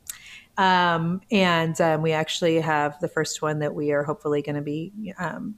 Um, 0.62 1.20
and 1.32 1.80
um, 1.80 2.02
we 2.02 2.12
actually 2.12 2.60
have 2.60 2.96
the 3.00 3.08
first 3.08 3.42
one 3.42 3.58
that 3.58 3.74
we 3.74 3.90
are 3.90 4.04
hopefully 4.04 4.42
going 4.42 4.54
to 4.54 4.62
be 4.62 4.92
um, 5.18 5.56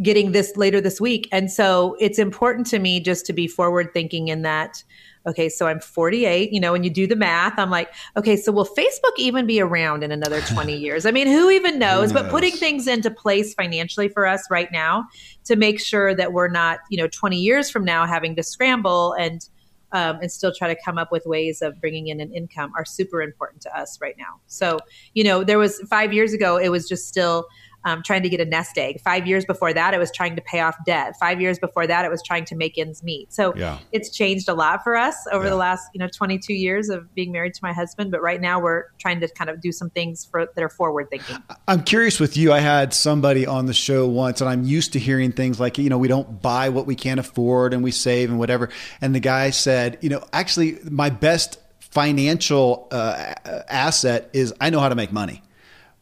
getting 0.00 0.30
this 0.30 0.56
later 0.56 0.80
this 0.80 1.00
week. 1.00 1.28
And 1.32 1.50
so 1.50 1.96
it's 1.98 2.20
important 2.20 2.68
to 2.68 2.78
me 2.78 3.00
just 3.00 3.26
to 3.26 3.32
be 3.32 3.48
forward 3.48 3.92
thinking 3.92 4.28
in 4.28 4.42
that. 4.42 4.84
Okay, 5.26 5.48
so 5.48 5.66
I'm 5.66 5.80
48. 5.80 6.52
You 6.52 6.60
know, 6.60 6.70
when 6.70 6.84
you 6.84 6.90
do 6.90 7.08
the 7.08 7.16
math, 7.16 7.58
I'm 7.58 7.70
like, 7.70 7.92
okay, 8.16 8.36
so 8.36 8.52
will 8.52 8.66
Facebook 8.66 9.14
even 9.16 9.44
be 9.44 9.60
around 9.60 10.04
in 10.04 10.12
another 10.12 10.40
20 10.42 10.76
years? 10.78 11.04
I 11.04 11.10
mean, 11.10 11.26
who 11.26 11.50
even 11.50 11.80
knows? 11.80 12.12
Who 12.12 12.14
knows? 12.14 12.22
But 12.22 12.30
putting 12.30 12.52
things 12.52 12.86
into 12.86 13.10
place 13.10 13.54
financially 13.54 14.06
for 14.06 14.24
us 14.24 14.48
right 14.52 14.70
now 14.70 15.08
to 15.46 15.56
make 15.56 15.80
sure 15.80 16.14
that 16.14 16.32
we're 16.32 16.46
not, 16.46 16.78
you 16.90 16.98
know, 16.98 17.08
20 17.08 17.36
years 17.36 17.70
from 17.70 17.84
now 17.84 18.06
having 18.06 18.36
to 18.36 18.44
scramble 18.44 19.14
and 19.14 19.48
um, 19.94 20.18
and 20.20 20.30
still 20.30 20.52
try 20.52 20.72
to 20.72 20.78
come 20.84 20.98
up 20.98 21.10
with 21.10 21.24
ways 21.24 21.62
of 21.62 21.80
bringing 21.80 22.08
in 22.08 22.20
an 22.20 22.32
income 22.32 22.72
are 22.76 22.84
super 22.84 23.22
important 23.22 23.62
to 23.62 23.78
us 23.78 23.98
right 24.02 24.16
now. 24.18 24.40
So, 24.46 24.78
you 25.14 25.24
know, 25.24 25.44
there 25.44 25.58
was 25.58 25.80
five 25.88 26.12
years 26.12 26.32
ago, 26.32 26.58
it 26.58 26.68
was 26.68 26.86
just 26.86 27.08
still 27.08 27.46
um, 27.84 28.02
trying 28.02 28.22
to 28.22 28.28
get 28.28 28.40
a 28.40 28.44
nest 28.44 28.78
egg. 28.78 29.00
Five 29.00 29.26
years 29.26 29.44
before 29.44 29.72
that, 29.72 29.94
it 29.94 29.98
was 29.98 30.10
trying 30.10 30.36
to 30.36 30.42
pay 30.42 30.60
off 30.60 30.76
debt. 30.86 31.14
Five 31.18 31.40
years 31.40 31.58
before 31.58 31.86
that, 31.86 32.04
it 32.04 32.10
was 32.10 32.22
trying 32.22 32.44
to 32.46 32.56
make 32.56 32.78
ends 32.78 33.02
meet. 33.02 33.32
So 33.32 33.54
yeah. 33.54 33.78
it's 33.92 34.10
changed 34.10 34.48
a 34.48 34.54
lot 34.54 34.82
for 34.82 34.96
us 34.96 35.14
over 35.32 35.44
yeah. 35.44 35.50
the 35.50 35.56
last, 35.56 35.88
you 35.92 35.98
know, 35.98 36.08
22 36.08 36.54
years 36.54 36.88
of 36.88 37.14
being 37.14 37.32
married 37.32 37.54
to 37.54 37.60
my 37.62 37.72
husband. 37.72 38.10
But 38.10 38.22
right 38.22 38.40
now, 38.40 38.60
we're 38.60 38.84
trying 38.98 39.20
to 39.20 39.28
kind 39.28 39.50
of 39.50 39.60
do 39.60 39.72
some 39.72 39.90
things 39.90 40.24
for 40.24 40.46
that 40.54 40.64
are 40.64 40.68
forward 40.68 41.10
thinking. 41.10 41.36
I'm 41.68 41.82
curious 41.82 42.18
with 42.18 42.36
you. 42.36 42.52
I 42.52 42.60
had 42.60 42.94
somebody 42.94 43.46
on 43.46 43.66
the 43.66 43.74
show 43.74 44.06
once, 44.06 44.40
and 44.40 44.48
I'm 44.48 44.64
used 44.64 44.94
to 44.94 44.98
hearing 44.98 45.32
things 45.32 45.60
like, 45.60 45.78
you 45.78 45.90
know, 45.90 45.98
we 45.98 46.08
don't 46.08 46.40
buy 46.40 46.70
what 46.70 46.86
we 46.86 46.94
can't 46.94 47.20
afford, 47.20 47.74
and 47.74 47.82
we 47.82 47.90
save 47.90 48.30
and 48.30 48.38
whatever. 48.38 48.70
And 49.00 49.14
the 49.14 49.20
guy 49.20 49.50
said, 49.50 49.98
you 50.00 50.08
know, 50.08 50.24
actually, 50.32 50.78
my 50.90 51.10
best 51.10 51.58
financial 51.80 52.88
uh, 52.90 53.34
asset 53.68 54.28
is 54.32 54.52
I 54.60 54.70
know 54.70 54.80
how 54.80 54.88
to 54.88 54.96
make 54.96 55.12
money 55.12 55.42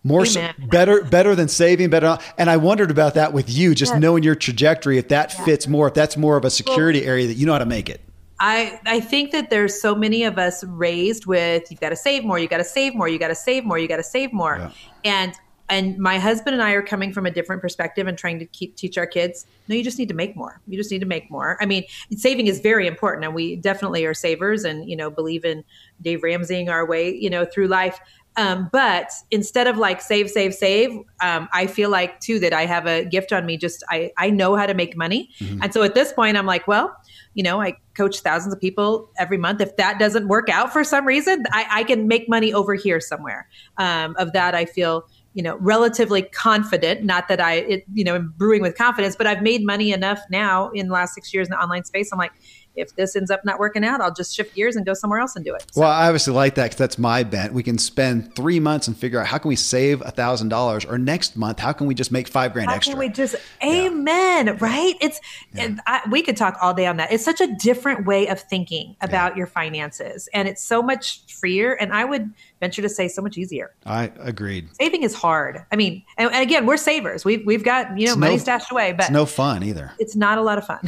more 0.05 0.27
so, 0.27 0.51
better 0.59 1.05
better 1.05 1.35
than 1.35 1.49
saving 1.49 1.89
better 1.89 2.19
and 2.37 2.51
i 2.51 2.57
wondered 2.57 2.91
about 2.91 3.15
that 3.15 3.33
with 3.33 3.49
you 3.49 3.75
just 3.75 3.97
knowing 3.97 4.23
your 4.23 4.35
trajectory 4.35 4.99
if 4.99 5.09
that 5.09 5.33
yeah. 5.33 5.45
fits 5.45 5.69
more 5.69 5.89
if 5.89 5.95
that's 5.95 6.17
more 6.17 6.37
of 6.37 6.45
a 6.45 6.51
security 6.51 7.01
well, 7.01 7.11
area 7.11 7.27
that 7.27 7.35
you 7.35 7.47
know 7.47 7.53
how 7.53 7.59
to 7.59 7.67
make 7.67 7.89
it 7.89 8.01
I, 8.45 8.81
I 8.87 8.99
think 8.99 9.31
that 9.31 9.51
there's 9.51 9.81
so 9.81 9.95
many 9.95 10.25
of 10.25 10.37
us 10.37 10.65
raised 10.65 11.27
with 11.27 11.71
you've 11.71 11.79
got 11.79 11.91
to 11.91 11.97
save 11.97 12.25
more, 12.25 12.41
you 12.41 12.49
got 12.49 12.57
to 12.57 12.65
save 12.65 12.93
more, 12.93 13.07
you 13.07 13.17
got 13.17 13.29
to 13.29 13.37
save 13.37 13.65
more, 13.65 13.79
you 13.79 13.87
got 13.87 13.99
to 13.99 14.03
save 14.03 14.33
more. 14.33 14.57
Yeah. 14.57 14.73
And 15.05 15.35
and 15.69 15.97
my 15.97 16.19
husband 16.19 16.53
and 16.53 16.63
I 16.63 16.73
are 16.73 16.83
coming 16.83 17.13
from 17.13 17.25
a 17.25 17.31
different 17.31 17.63
perspective 17.63 18.07
and 18.07 18.19
trying 18.19 18.39
to 18.41 18.47
keep 18.47 18.77
teach 18.77 18.99
our 18.99 19.07
kids. 19.07 19.47
No, 19.69 19.75
you 19.75 19.83
just 19.83 19.99
need 19.99 20.09
to 20.09 20.15
make 20.15 20.37
more. 20.37 20.61
You 20.67 20.77
just 20.77 20.91
need 20.91 20.99
to 21.01 21.07
make 21.07 21.31
more. 21.31 21.57
I 21.63 21.67
mean, 21.67 21.85
saving 22.15 22.47
is 22.47 22.61
very 22.61 22.87
important, 22.87 23.25
and 23.25 23.35
we 23.35 23.57
definitely 23.57 24.05
are 24.05 24.13
savers, 24.13 24.65
and 24.65 24.89
you 24.89 24.97
know, 24.97 25.09
believe 25.09 25.45
in 25.45 25.65
Dave 26.03 26.21
Ramseying 26.21 26.69
our 26.69 26.85
way, 26.85 27.15
you 27.15 27.31
know, 27.31 27.47
through 27.47 27.69
life. 27.69 27.99
Um, 28.37 28.71
but 28.73 29.11
instead 29.31 29.67
of 29.67 29.77
like 29.77 30.01
save, 30.01 30.31
save, 30.31 30.55
save, 30.55 30.91
um, 31.23 31.49
I 31.53 31.67
feel 31.67 31.91
like 31.91 32.21
too 32.21 32.39
that 32.41 32.53
I 32.53 32.65
have 32.65 32.87
a 32.87 33.05
gift 33.05 33.33
on 33.33 33.45
me. 33.45 33.57
Just 33.57 33.85
I, 33.91 34.11
I 34.17 34.31
know 34.31 34.57
how 34.57 34.67
to 34.67 34.75
make 34.75 34.97
money. 34.97 35.29
Mm-hmm. 35.39 35.63
And 35.63 35.75
so 35.75 35.83
at 35.83 35.95
this 35.95 36.13
point, 36.13 36.37
I'm 36.37 36.47
like, 36.47 36.67
well, 36.67 36.97
you 37.35 37.43
know, 37.43 37.61
I 37.61 37.77
coach 37.95 38.21
thousands 38.21 38.55
of 38.55 38.61
people 38.61 39.11
every 39.19 39.39
month. 39.39 39.61
If 39.61 39.77
that 39.77 39.99
doesn't 39.99 40.29
work 40.29 40.49
out 40.49 40.73
for 40.73 40.85
some 40.85 41.07
reason, 41.07 41.45
I, 41.53 41.67
I 41.71 41.85
can 41.85 42.09
make 42.09 42.29
money 42.29 42.53
over 42.53 42.75
here 42.75 43.01
somewhere. 43.01 43.49
Um, 43.77 44.15
of 44.19 44.33
that, 44.33 44.55
I 44.55 44.65
feel, 44.65 45.07
you 45.35 45.43
know, 45.43 45.57
relatively 45.59 46.23
confident. 46.23 47.05
Not 47.05 47.29
that 47.29 47.41
I, 47.41 47.55
it, 47.55 47.85
you 47.93 48.05
know, 48.05 48.15
am 48.15 48.35
brewing 48.37 48.61
with 48.63 48.77
confidence, 48.77 49.17
but 49.17 49.27
I've 49.27 49.43
made 49.43 49.65
money 49.65 49.93
enough 49.93 50.21
now 50.31 50.71
in 50.71 50.89
the 50.89 50.93
last 50.93 51.15
six 51.15 51.33
years 51.33 51.49
in 51.49 51.53
the 51.53 51.63
online 51.63 51.85
space. 51.85 52.11
I'm 52.13 52.19
like, 52.19 52.33
if 52.75 52.95
this 52.97 53.17
ends 53.17 53.31
up 53.31 53.45
not 53.45 53.59
working 53.59 53.85
out, 53.85 54.01
I'll 54.01 54.15
just 54.15 54.35
shift 54.35 54.55
gears 54.55 54.77
and 54.77 54.87
go 54.87 54.95
somewhere 54.95 55.21
else 55.21 55.37
and 55.37 55.45
do 55.45 55.55
it. 55.55 55.65
So. 55.71 55.83
Well, 55.83 55.91
I 55.91 56.07
obviously 56.07 56.35
like 56.35 56.55
that 56.57 56.65
because 56.65 56.79
that's 56.79 56.99
my 56.99 57.23
bent. 57.23 57.53
We 57.53 57.63
can 57.63 57.79
spend 57.79 58.35
three 58.35 58.61
months 58.61 58.89
and 58.89 58.97
figure 58.97 59.21
out 59.21 59.27
how 59.27 59.39
can 59.39 59.49
we 59.49 59.57
save 59.57 60.01
a 60.03 60.11
thousand 60.11 60.49
dollars, 60.49 60.85
or 60.85 60.99
next 60.99 61.37
month 61.37 61.59
how 61.59 61.73
can 61.73 61.87
we 61.87 61.95
just 61.95 62.13
make 62.13 62.29
five 62.29 62.53
grand 62.53 62.71
how 62.71 62.77
extra? 62.77 62.93
Can 62.93 62.99
we 62.99 63.09
just 63.09 63.37
amen, 63.63 64.47
yeah. 64.47 64.57
right? 64.61 64.95
It's 65.01 65.21
yeah. 65.55 65.77
I, 65.87 66.03
we 66.11 66.23
could 66.23 66.37
talk 66.37 66.57
all 66.63 66.75
day 66.75 66.87
on 66.87 66.97
that. 66.97 67.13
It's 67.13 67.25
such 67.25 67.41
a 67.41 67.55
different 67.57 68.07
way 68.07 68.29
of 68.29 68.41
thinking 68.41 68.97
about 69.01 69.33
yeah. 69.33 69.39
your 69.39 69.47
finances, 69.47 70.29
and 70.33 70.49
it's 70.49 70.63
so 70.63 70.83
much 70.83 71.23
freer. 71.27 71.75
And 71.75 71.93
I 71.93 72.05
would 72.05 72.33
venture 72.63 72.81
to 72.81 72.89
say 72.89 73.09
so 73.09 73.21
much 73.21 73.37
easier. 73.37 73.75
I 73.85 74.13
agreed. 74.21 74.69
Saving 74.77 75.03
is 75.03 75.15
hard. 75.15 75.67
I 75.73 75.77
mean, 75.77 76.05
and, 76.17 76.33
and 76.33 76.43
again, 76.43 76.65
we're 76.65 76.77
savers. 76.77 77.25
We've 77.25 77.45
we've 77.45 77.65
got 77.65 77.99
you 77.99 78.07
know 78.07 78.13
it's 78.13 78.19
money 78.19 78.35
no, 78.35 78.39
stashed 78.39 78.71
away, 78.71 78.93
but 78.93 79.07
it's 79.07 79.11
no 79.11 79.27
fun 79.27 79.65
either. 79.65 79.91
It's 79.99 80.15
not 80.15 80.39
a 80.39 80.43
lot 80.43 80.59
of 80.59 80.65
fun. 80.65 80.81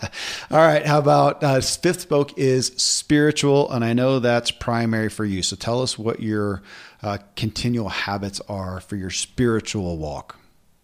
All 0.50 0.58
right, 0.58 0.84
how 0.84 0.98
about 0.98 1.42
uh, 1.42 1.62
fifth 1.62 2.02
spoke 2.02 2.38
is 2.38 2.66
spiritual, 2.76 3.72
and 3.72 3.82
I 3.82 3.94
know 3.94 4.18
that's 4.18 4.50
primary 4.50 5.08
for 5.08 5.24
you. 5.24 5.42
So 5.42 5.56
tell 5.56 5.80
us 5.80 5.98
what 5.98 6.20
your 6.20 6.62
uh, 7.02 7.18
continual 7.36 7.88
habits 7.88 8.42
are 8.46 8.80
for 8.80 8.96
your 8.96 9.10
spiritual 9.10 9.96
walk. 9.96 10.38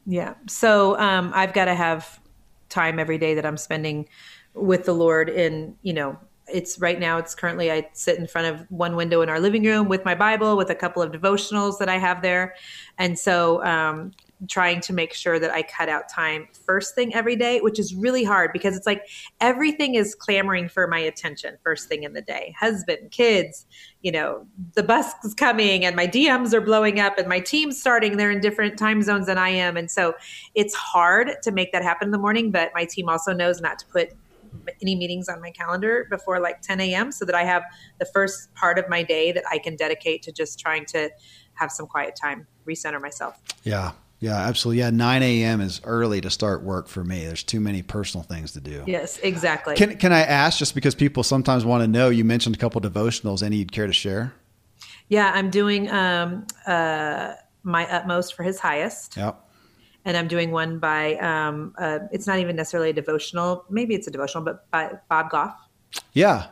Yeah. 0.06 0.34
So 0.48 0.98
um, 0.98 1.32
I've 1.34 1.52
got 1.52 1.66
to 1.66 1.74
have 1.74 2.18
time 2.70 2.98
every 2.98 3.18
day 3.18 3.34
that 3.34 3.44
I'm 3.44 3.58
spending 3.58 4.08
with 4.54 4.86
the 4.86 4.94
Lord 4.94 5.28
in 5.28 5.76
you 5.82 5.92
know 5.92 6.18
it's 6.52 6.78
right 6.78 6.98
now 6.98 7.18
it's 7.18 7.34
currently 7.34 7.70
i 7.70 7.86
sit 7.92 8.18
in 8.18 8.26
front 8.26 8.46
of 8.46 8.66
one 8.70 8.96
window 8.96 9.22
in 9.22 9.28
our 9.28 9.40
living 9.40 9.64
room 9.64 9.88
with 9.88 10.04
my 10.04 10.14
bible 10.14 10.56
with 10.56 10.70
a 10.70 10.74
couple 10.74 11.02
of 11.02 11.12
devotionals 11.12 11.78
that 11.78 11.88
i 11.88 11.98
have 11.98 12.22
there 12.22 12.54
and 12.98 13.18
so 13.18 13.64
um, 13.64 14.12
trying 14.48 14.80
to 14.80 14.92
make 14.92 15.12
sure 15.12 15.38
that 15.38 15.50
I 15.50 15.62
cut 15.62 15.88
out 15.88 16.08
time 16.08 16.48
first 16.52 16.94
thing 16.94 17.14
every 17.14 17.36
day, 17.36 17.60
which 17.60 17.78
is 17.78 17.94
really 17.94 18.24
hard 18.24 18.52
because 18.52 18.76
it's 18.76 18.86
like 18.86 19.06
everything 19.40 19.94
is 19.94 20.14
clamoring 20.14 20.68
for 20.68 20.86
my 20.86 20.98
attention 20.98 21.58
first 21.62 21.88
thing 21.88 22.04
in 22.04 22.14
the 22.14 22.22
day. 22.22 22.54
Husband, 22.58 23.10
kids, 23.10 23.66
you 24.02 24.12
know, 24.12 24.46
the 24.74 24.82
bus 24.82 25.12
is 25.24 25.34
coming 25.34 25.84
and 25.84 25.94
my 25.94 26.06
DMs 26.06 26.54
are 26.54 26.60
blowing 26.60 27.00
up 27.00 27.18
and 27.18 27.28
my 27.28 27.40
team's 27.40 27.78
starting. 27.78 28.16
They're 28.16 28.30
in 28.30 28.40
different 28.40 28.78
time 28.78 29.02
zones 29.02 29.26
than 29.26 29.38
I 29.38 29.50
am. 29.50 29.76
And 29.76 29.90
so 29.90 30.14
it's 30.54 30.74
hard 30.74 31.42
to 31.42 31.50
make 31.50 31.72
that 31.72 31.82
happen 31.82 32.08
in 32.08 32.12
the 32.12 32.18
morning, 32.18 32.50
but 32.50 32.70
my 32.74 32.84
team 32.84 33.08
also 33.08 33.32
knows 33.32 33.60
not 33.60 33.78
to 33.80 33.86
put 33.86 34.12
any 34.82 34.94
meetings 34.96 35.28
on 35.28 35.40
my 35.40 35.50
calendar 35.50 36.06
before 36.10 36.40
like 36.40 36.62
10 36.62 36.80
a.m. 36.80 37.12
so 37.12 37.24
that 37.24 37.34
I 37.34 37.44
have 37.44 37.62
the 37.98 38.06
first 38.06 38.52
part 38.54 38.78
of 38.78 38.88
my 38.88 39.02
day 39.02 39.32
that 39.32 39.44
I 39.50 39.58
can 39.58 39.76
dedicate 39.76 40.22
to 40.22 40.32
just 40.32 40.58
trying 40.58 40.84
to 40.86 41.10
have 41.54 41.70
some 41.70 41.86
quiet 41.86 42.16
time, 42.20 42.46
recenter 42.66 43.00
myself. 43.00 43.40
Yeah. 43.62 43.92
Yeah, 44.20 44.36
absolutely. 44.36 44.80
Yeah, 44.80 44.90
9 44.90 45.22
a.m. 45.22 45.62
is 45.62 45.80
early 45.82 46.20
to 46.20 46.28
start 46.28 46.62
work 46.62 46.88
for 46.88 47.02
me. 47.02 47.24
There's 47.24 47.42
too 47.42 47.58
many 47.58 47.80
personal 47.80 48.22
things 48.22 48.52
to 48.52 48.60
do. 48.60 48.84
Yes, 48.86 49.18
exactly. 49.22 49.76
Can, 49.76 49.96
can 49.96 50.12
I 50.12 50.20
ask, 50.20 50.58
just 50.58 50.74
because 50.74 50.94
people 50.94 51.22
sometimes 51.22 51.64
want 51.64 51.82
to 51.82 51.88
know, 51.88 52.10
you 52.10 52.22
mentioned 52.22 52.54
a 52.54 52.58
couple 52.58 52.82
devotionals, 52.82 53.42
any 53.42 53.56
you'd 53.56 53.72
care 53.72 53.86
to 53.86 53.94
share? 53.94 54.34
Yeah, 55.08 55.32
I'm 55.34 55.48
doing 55.48 55.90
um, 55.90 56.46
uh, 56.66 57.32
My 57.62 57.90
Utmost 57.90 58.34
for 58.34 58.42
His 58.42 58.60
Highest. 58.60 59.16
Yep. 59.16 59.49
And 60.04 60.16
I'm 60.16 60.28
doing 60.28 60.50
one 60.50 60.78
by, 60.78 61.16
um, 61.16 61.74
uh, 61.78 62.00
it's 62.10 62.26
not 62.26 62.38
even 62.38 62.56
necessarily 62.56 62.90
a 62.90 62.92
devotional. 62.92 63.64
Maybe 63.68 63.94
it's 63.94 64.06
a 64.06 64.10
devotional, 64.10 64.44
but 64.44 64.70
by 64.70 64.92
Bob 65.08 65.30
Goff. 65.30 65.54
Yeah, 66.12 66.46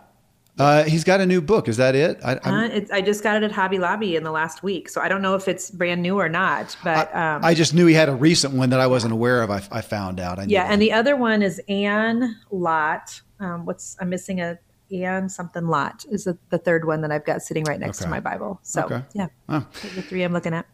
uh, 0.58 0.84
he's 0.84 1.04
got 1.04 1.20
a 1.20 1.26
new 1.26 1.40
book. 1.40 1.68
Is 1.68 1.76
that 1.76 1.94
it? 1.94 2.18
I, 2.24 2.34
uh, 2.34 2.80
I, 2.92 3.00
just 3.00 3.22
got 3.22 3.36
it 3.36 3.44
at 3.44 3.52
Hobby 3.52 3.78
Lobby 3.78 4.16
in 4.16 4.24
the 4.24 4.32
last 4.32 4.62
week, 4.62 4.88
so 4.88 5.00
I 5.00 5.08
don't 5.08 5.22
know 5.22 5.36
if 5.36 5.46
it's 5.46 5.70
brand 5.70 6.02
new 6.02 6.18
or 6.18 6.28
not. 6.28 6.76
But 6.82 7.14
um, 7.14 7.44
I, 7.44 7.54
just 7.54 7.74
knew 7.74 7.86
he 7.86 7.94
had 7.94 8.08
a 8.08 8.14
recent 8.14 8.54
one 8.54 8.70
that 8.70 8.80
I 8.80 8.88
wasn't 8.88 9.12
aware 9.12 9.42
of. 9.42 9.50
I, 9.50 9.62
I 9.70 9.80
found 9.82 10.18
out. 10.18 10.40
I 10.40 10.44
yeah, 10.48 10.64
and 10.64 10.82
the 10.82 10.92
other 10.92 11.14
one 11.14 11.42
is 11.42 11.60
Anne 11.68 12.36
Lat. 12.50 13.20
Um, 13.38 13.66
what's 13.66 13.96
I'm 14.00 14.08
missing 14.08 14.40
a 14.40 14.58
Anne 14.90 15.28
something 15.28 15.68
Lot 15.68 16.04
is 16.10 16.24
the, 16.24 16.36
the 16.50 16.58
third 16.58 16.86
one 16.86 17.02
that 17.02 17.12
I've 17.12 17.24
got 17.24 17.42
sitting 17.42 17.62
right 17.64 17.78
next 17.78 18.00
okay. 18.00 18.06
to 18.06 18.10
my 18.10 18.20
Bible. 18.20 18.58
So 18.62 18.82
okay. 18.82 19.02
yeah, 19.14 19.28
oh. 19.48 19.64
the 19.94 20.02
three 20.02 20.24
I'm 20.24 20.32
looking 20.32 20.54
at. 20.54 20.66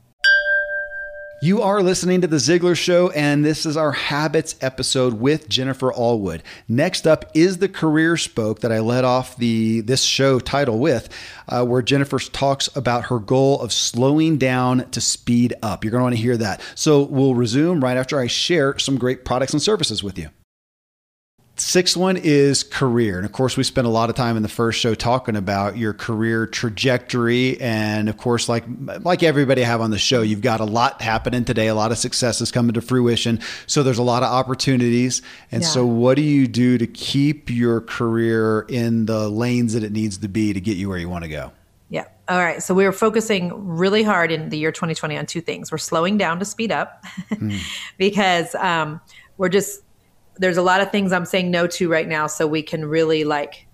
You 1.44 1.60
are 1.60 1.82
listening 1.82 2.22
to 2.22 2.26
The 2.26 2.38
Ziglar 2.38 2.74
Show, 2.74 3.10
and 3.10 3.44
this 3.44 3.66
is 3.66 3.76
our 3.76 3.92
Habits 3.92 4.56
episode 4.62 5.20
with 5.20 5.46
Jennifer 5.46 5.92
Allwood. 5.92 6.40
Next 6.68 7.06
up 7.06 7.30
is 7.34 7.58
the 7.58 7.68
Career 7.68 8.16
Spoke 8.16 8.60
that 8.60 8.72
I 8.72 8.78
led 8.78 9.04
off 9.04 9.36
the 9.36 9.82
this 9.82 10.00
show 10.04 10.40
title 10.40 10.78
with, 10.78 11.10
uh, 11.46 11.62
where 11.66 11.82
Jennifer 11.82 12.18
talks 12.18 12.74
about 12.74 13.04
her 13.08 13.18
goal 13.18 13.60
of 13.60 13.74
slowing 13.74 14.38
down 14.38 14.88
to 14.92 15.02
speed 15.02 15.52
up. 15.62 15.84
You're 15.84 15.90
going 15.90 16.00
to 16.00 16.04
want 16.04 16.16
to 16.16 16.22
hear 16.22 16.38
that. 16.38 16.62
So 16.74 17.02
we'll 17.02 17.34
resume 17.34 17.84
right 17.84 17.98
after 17.98 18.18
I 18.18 18.26
share 18.26 18.78
some 18.78 18.96
great 18.96 19.26
products 19.26 19.52
and 19.52 19.60
services 19.60 20.02
with 20.02 20.18
you. 20.18 20.30
Sixth 21.56 21.96
one 21.96 22.16
is 22.16 22.64
career. 22.64 23.16
And 23.16 23.24
of 23.24 23.30
course, 23.30 23.56
we 23.56 23.62
spent 23.62 23.86
a 23.86 23.90
lot 23.90 24.10
of 24.10 24.16
time 24.16 24.36
in 24.36 24.42
the 24.42 24.48
first 24.48 24.80
show 24.80 24.92
talking 24.92 25.36
about 25.36 25.76
your 25.76 25.92
career 25.92 26.48
trajectory. 26.48 27.60
And 27.60 28.08
of 28.08 28.16
course, 28.16 28.48
like, 28.48 28.64
like 29.02 29.22
everybody 29.22 29.62
I 29.62 29.66
have 29.68 29.80
on 29.80 29.92
the 29.92 29.98
show, 29.98 30.22
you've 30.22 30.40
got 30.40 30.58
a 30.58 30.64
lot 30.64 31.00
happening 31.00 31.44
today, 31.44 31.68
a 31.68 31.74
lot 31.76 31.92
of 31.92 31.98
successes 31.98 32.50
coming 32.50 32.72
to 32.74 32.80
fruition. 32.80 33.38
So 33.68 33.84
there's 33.84 33.98
a 33.98 34.02
lot 34.02 34.24
of 34.24 34.32
opportunities. 34.32 35.22
And 35.52 35.62
yeah. 35.62 35.68
so 35.68 35.86
what 35.86 36.16
do 36.16 36.22
you 36.22 36.48
do 36.48 36.76
to 36.76 36.88
keep 36.88 37.50
your 37.50 37.80
career 37.82 38.62
in 38.68 39.06
the 39.06 39.28
lanes 39.28 39.74
that 39.74 39.84
it 39.84 39.92
needs 39.92 40.18
to 40.18 40.28
be 40.28 40.52
to 40.54 40.60
get 40.60 40.76
you 40.76 40.88
where 40.88 40.98
you 40.98 41.08
want 41.08 41.22
to 41.22 41.30
go? 41.30 41.52
Yeah. 41.88 42.06
All 42.28 42.38
right. 42.38 42.64
So 42.64 42.74
we 42.74 42.84
are 42.84 42.92
focusing 42.92 43.52
really 43.68 44.02
hard 44.02 44.32
in 44.32 44.48
the 44.48 44.58
year 44.58 44.72
2020 44.72 45.16
on 45.16 45.26
two 45.26 45.40
things. 45.40 45.70
We're 45.70 45.78
slowing 45.78 46.18
down 46.18 46.40
to 46.40 46.44
speed 46.44 46.72
up 46.72 47.04
mm. 47.30 47.60
because 47.96 48.56
um, 48.56 49.00
we're 49.38 49.50
just 49.50 49.82
there's 50.36 50.56
a 50.56 50.62
lot 50.62 50.80
of 50.80 50.90
things 50.90 51.12
I'm 51.12 51.26
saying 51.26 51.50
no 51.50 51.66
to 51.68 51.90
right 51.90 52.08
now 52.08 52.26
so 52.26 52.46
we 52.46 52.62
can 52.62 52.84
really 52.84 53.24
like 53.24 53.66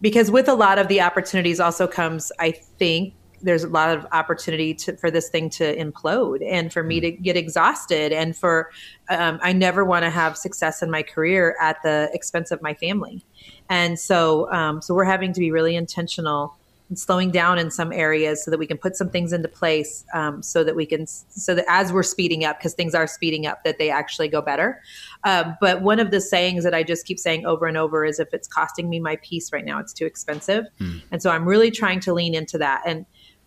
because 0.00 0.30
with 0.30 0.48
a 0.48 0.54
lot 0.54 0.78
of 0.78 0.88
the 0.88 1.00
opportunities 1.00 1.60
also 1.60 1.86
comes 1.86 2.32
I 2.38 2.52
think 2.52 3.14
there's 3.42 3.64
a 3.64 3.68
lot 3.68 3.96
of 3.96 4.06
opportunity 4.12 4.74
to, 4.74 4.96
for 4.96 5.10
this 5.10 5.28
thing 5.28 5.48
to 5.48 5.76
implode 5.76 6.46
and 6.46 6.72
for 6.72 6.82
me 6.82 6.98
hmm. 6.98 7.02
to 7.02 7.10
get 7.12 7.36
exhausted 7.36 8.12
and 8.12 8.36
for 8.36 8.70
um, 9.08 9.38
i 9.42 9.52
never 9.52 9.84
want 9.84 10.04
to 10.04 10.10
have 10.10 10.36
success 10.36 10.82
in 10.82 10.90
my 10.90 11.02
career 11.02 11.56
at 11.60 11.76
the 11.82 12.10
expense 12.12 12.50
of 12.50 12.60
my 12.62 12.74
family 12.74 13.24
and 13.68 13.98
so 13.98 14.50
um, 14.52 14.82
so 14.82 14.94
we're 14.94 15.04
having 15.04 15.32
to 15.32 15.40
be 15.40 15.50
really 15.50 15.74
intentional 15.74 16.56
and 16.90 16.98
slowing 16.98 17.30
down 17.30 17.58
in 17.58 17.70
some 17.70 17.92
areas 17.92 18.44
so 18.44 18.50
that 18.50 18.58
we 18.58 18.66
can 18.66 18.76
put 18.76 18.96
some 18.96 19.08
things 19.08 19.32
into 19.32 19.48
place 19.48 20.04
um, 20.12 20.42
so 20.42 20.62
that 20.62 20.76
we 20.76 20.84
can 20.84 21.06
so 21.06 21.54
that 21.54 21.64
as 21.68 21.92
we're 21.92 22.02
speeding 22.02 22.44
up 22.44 22.58
because 22.58 22.74
things 22.74 22.94
are 22.94 23.06
speeding 23.06 23.46
up 23.46 23.64
that 23.64 23.78
they 23.78 23.90
actually 23.90 24.28
go 24.28 24.42
better. 24.42 24.82
Um, 25.24 25.56
but 25.60 25.82
one 25.82 26.00
of 26.00 26.10
the 26.10 26.20
sayings 26.20 26.64
that 26.64 26.74
i 26.74 26.82
just 26.82 27.06
keep 27.06 27.18
saying 27.18 27.46
over 27.46 27.66
and 27.66 27.76
over 27.76 28.04
is 28.04 28.20
if 28.20 28.34
it's 28.34 28.48
costing 28.48 28.90
me 28.90 29.00
my 29.00 29.16
peace 29.22 29.52
right 29.52 29.64
now 29.64 29.78
it's 29.78 29.92
too 29.92 30.04
expensive. 30.04 30.66
Mm. 30.80 31.00
and 31.12 31.22
so 31.22 31.30
i'm 31.30 31.46
really 31.46 31.70
trying 31.70 32.00
to 32.00 32.12
lean 32.12 32.34
into 32.34 32.58
that. 32.58 32.82
And 32.84 33.06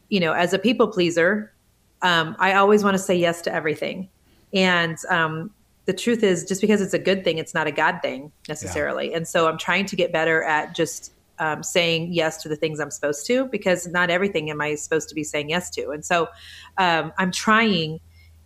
you 0.09 0.19
know 0.19 0.33
as 0.33 0.53
a 0.53 0.59
people 0.59 0.88
pleaser 0.88 1.53
um, 2.01 2.35
i 2.39 2.53
always 2.53 2.83
want 2.83 2.95
to 2.95 3.03
say 3.03 3.15
yes 3.15 3.41
to 3.43 3.53
everything. 3.53 4.09
And 4.53 4.97
um, 5.09 5.51
the 5.85 5.93
truth 5.93 6.23
is 6.23 6.45
just 6.45 6.62
because 6.62 6.79
it's 6.79 6.93
a 6.93 7.00
good 7.00 7.25
thing 7.25 7.39
it's 7.39 7.53
not 7.53 7.67
a 7.67 7.71
god 7.71 8.00
thing 8.01 8.31
necessarily. 8.47 9.12
Yeah. 9.12 9.17
and 9.17 9.27
so 9.27 9.50
i'm 9.50 9.57
trying 9.57 9.85
to 9.88 9.97
get 9.97 10.13
better 10.13 10.43
at 10.43 10.73
just 10.75 11.12
um, 11.39 11.63
saying 11.63 12.13
yes 12.13 12.41
to 12.43 12.49
the 12.49 12.55
things 12.55 12.79
I'm 12.79 12.91
supposed 12.91 13.25
to 13.27 13.45
because 13.45 13.87
not 13.87 14.09
everything 14.09 14.49
am 14.49 14.61
I 14.61 14.75
supposed 14.75 15.09
to 15.09 15.15
be 15.15 15.23
saying 15.23 15.49
yes 15.49 15.69
to. 15.71 15.89
And 15.89 16.05
so 16.05 16.27
um, 16.77 17.11
I'm 17.17 17.31
trying. 17.31 17.99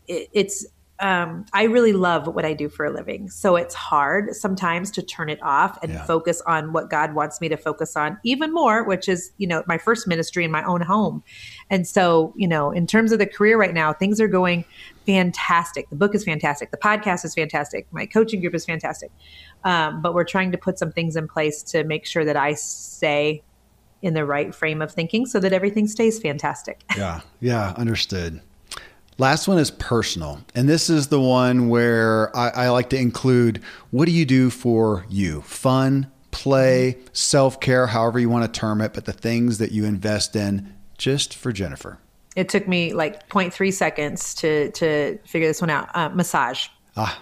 It, 0.08 0.30
it's 0.34 0.66
um, 1.00 1.46
I 1.54 1.64
really 1.64 1.94
love 1.94 2.28
what 2.28 2.44
I 2.44 2.54
do 2.54 2.70
for 2.70 2.86
a 2.86 2.92
living. 2.92 3.30
So 3.30 3.56
it's 3.56 3.76
hard 3.76 4.36
sometimes 4.36 4.90
to 4.92 5.04
turn 5.04 5.30
it 5.30 5.42
off 5.44 5.78
and 5.84 5.92
yeah. 5.92 6.06
focus 6.06 6.42
on 6.48 6.74
what 6.74 6.90
God 6.90 7.14
wants 7.14 7.40
me 7.40 7.50
to 7.50 7.58
focus 7.58 7.96
on 7.96 8.18
even 8.24 8.52
more, 8.52 8.84
which 8.84 9.08
is, 9.08 9.32
you 9.38 9.46
know, 9.46 9.64
my 9.68 9.78
first 9.78 10.08
ministry 10.08 10.44
in 10.44 10.50
my 10.50 10.64
own 10.64 10.82
home. 10.82 11.24
And 11.70 11.88
so, 11.88 12.34
you 12.36 12.48
know, 12.48 12.72
in 12.72 12.88
terms 12.88 13.12
of 13.12 13.20
the 13.20 13.28
career 13.28 13.60
right 13.60 13.74
now, 13.74 13.94
things 13.94 14.20
are 14.20 14.28
going 14.28 14.66
fantastic. 15.06 15.88
The 15.90 15.96
book 15.96 16.16
is 16.16 16.24
fantastic. 16.24 16.72
The 16.72 16.78
podcast 16.78 17.24
is 17.26 17.36
fantastic. 17.36 17.88
My 17.92 18.08
coaching 18.08 18.42
group 18.42 18.56
is 18.56 18.66
fantastic. 18.66 19.12
Um, 19.64 20.02
but 20.02 20.16
we're 20.16 20.24
trying 20.24 20.52
to 20.52 20.58
put 20.58 20.80
some 20.80 20.92
things 20.92 21.16
in 21.16 21.28
place 21.28 21.62
to 21.64 21.84
make 21.84 22.08
sure 22.08 22.26
that 22.26 22.38
I 22.38 22.56
stay 22.56 23.44
in 24.02 24.14
the 24.16 24.26
right 24.26 24.54
frame 24.54 24.82
of 24.82 24.92
thinking 24.92 25.26
so 25.26 25.40
that 25.40 25.54
everything 25.54 25.88
stays 25.88 26.20
fantastic. 26.20 26.84
Yeah. 26.98 27.22
Yeah. 27.40 27.74
Understood. 27.78 28.42
Last 29.20 29.48
one 29.48 29.58
is 29.58 29.72
personal. 29.72 30.42
And 30.54 30.70
this 30.70 30.90
is 30.90 31.08
the 31.08 31.20
one 31.20 31.70
where 31.70 32.36
I, 32.36 32.50
I 32.50 32.70
like 32.70 32.90
to 32.92 32.98
include 32.98 33.62
what 33.90 34.06
do 34.06 34.12
you 34.12 34.26
do 34.26 34.50
for 34.50 35.06
you? 35.10 35.42
Fun, 35.42 36.12
play, 36.32 36.98
self 37.14 37.60
care, 37.60 37.88
however 37.88 38.20
you 38.20 38.30
want 38.30 38.52
to 38.52 38.60
term 38.60 38.82
it, 38.82 38.94
but 38.94 39.06
the 39.06 39.14
things 39.14 39.58
that 39.58 39.72
you 39.72 39.86
invest 39.86 40.36
in 40.36 40.74
just 40.98 41.34
for 41.34 41.52
Jennifer. 41.52 41.98
It 42.36 42.50
took 42.50 42.68
me 42.68 42.94
like 42.94 43.28
0.3 43.30 43.74
seconds 43.74 44.36
to, 44.36 44.72
to 44.72 45.18
figure 45.26 45.48
this 45.48 45.62
one 45.62 45.72
out. 45.72 45.90
Uh, 45.96 46.10
massage. 46.10 46.68
Ah. 46.96 47.20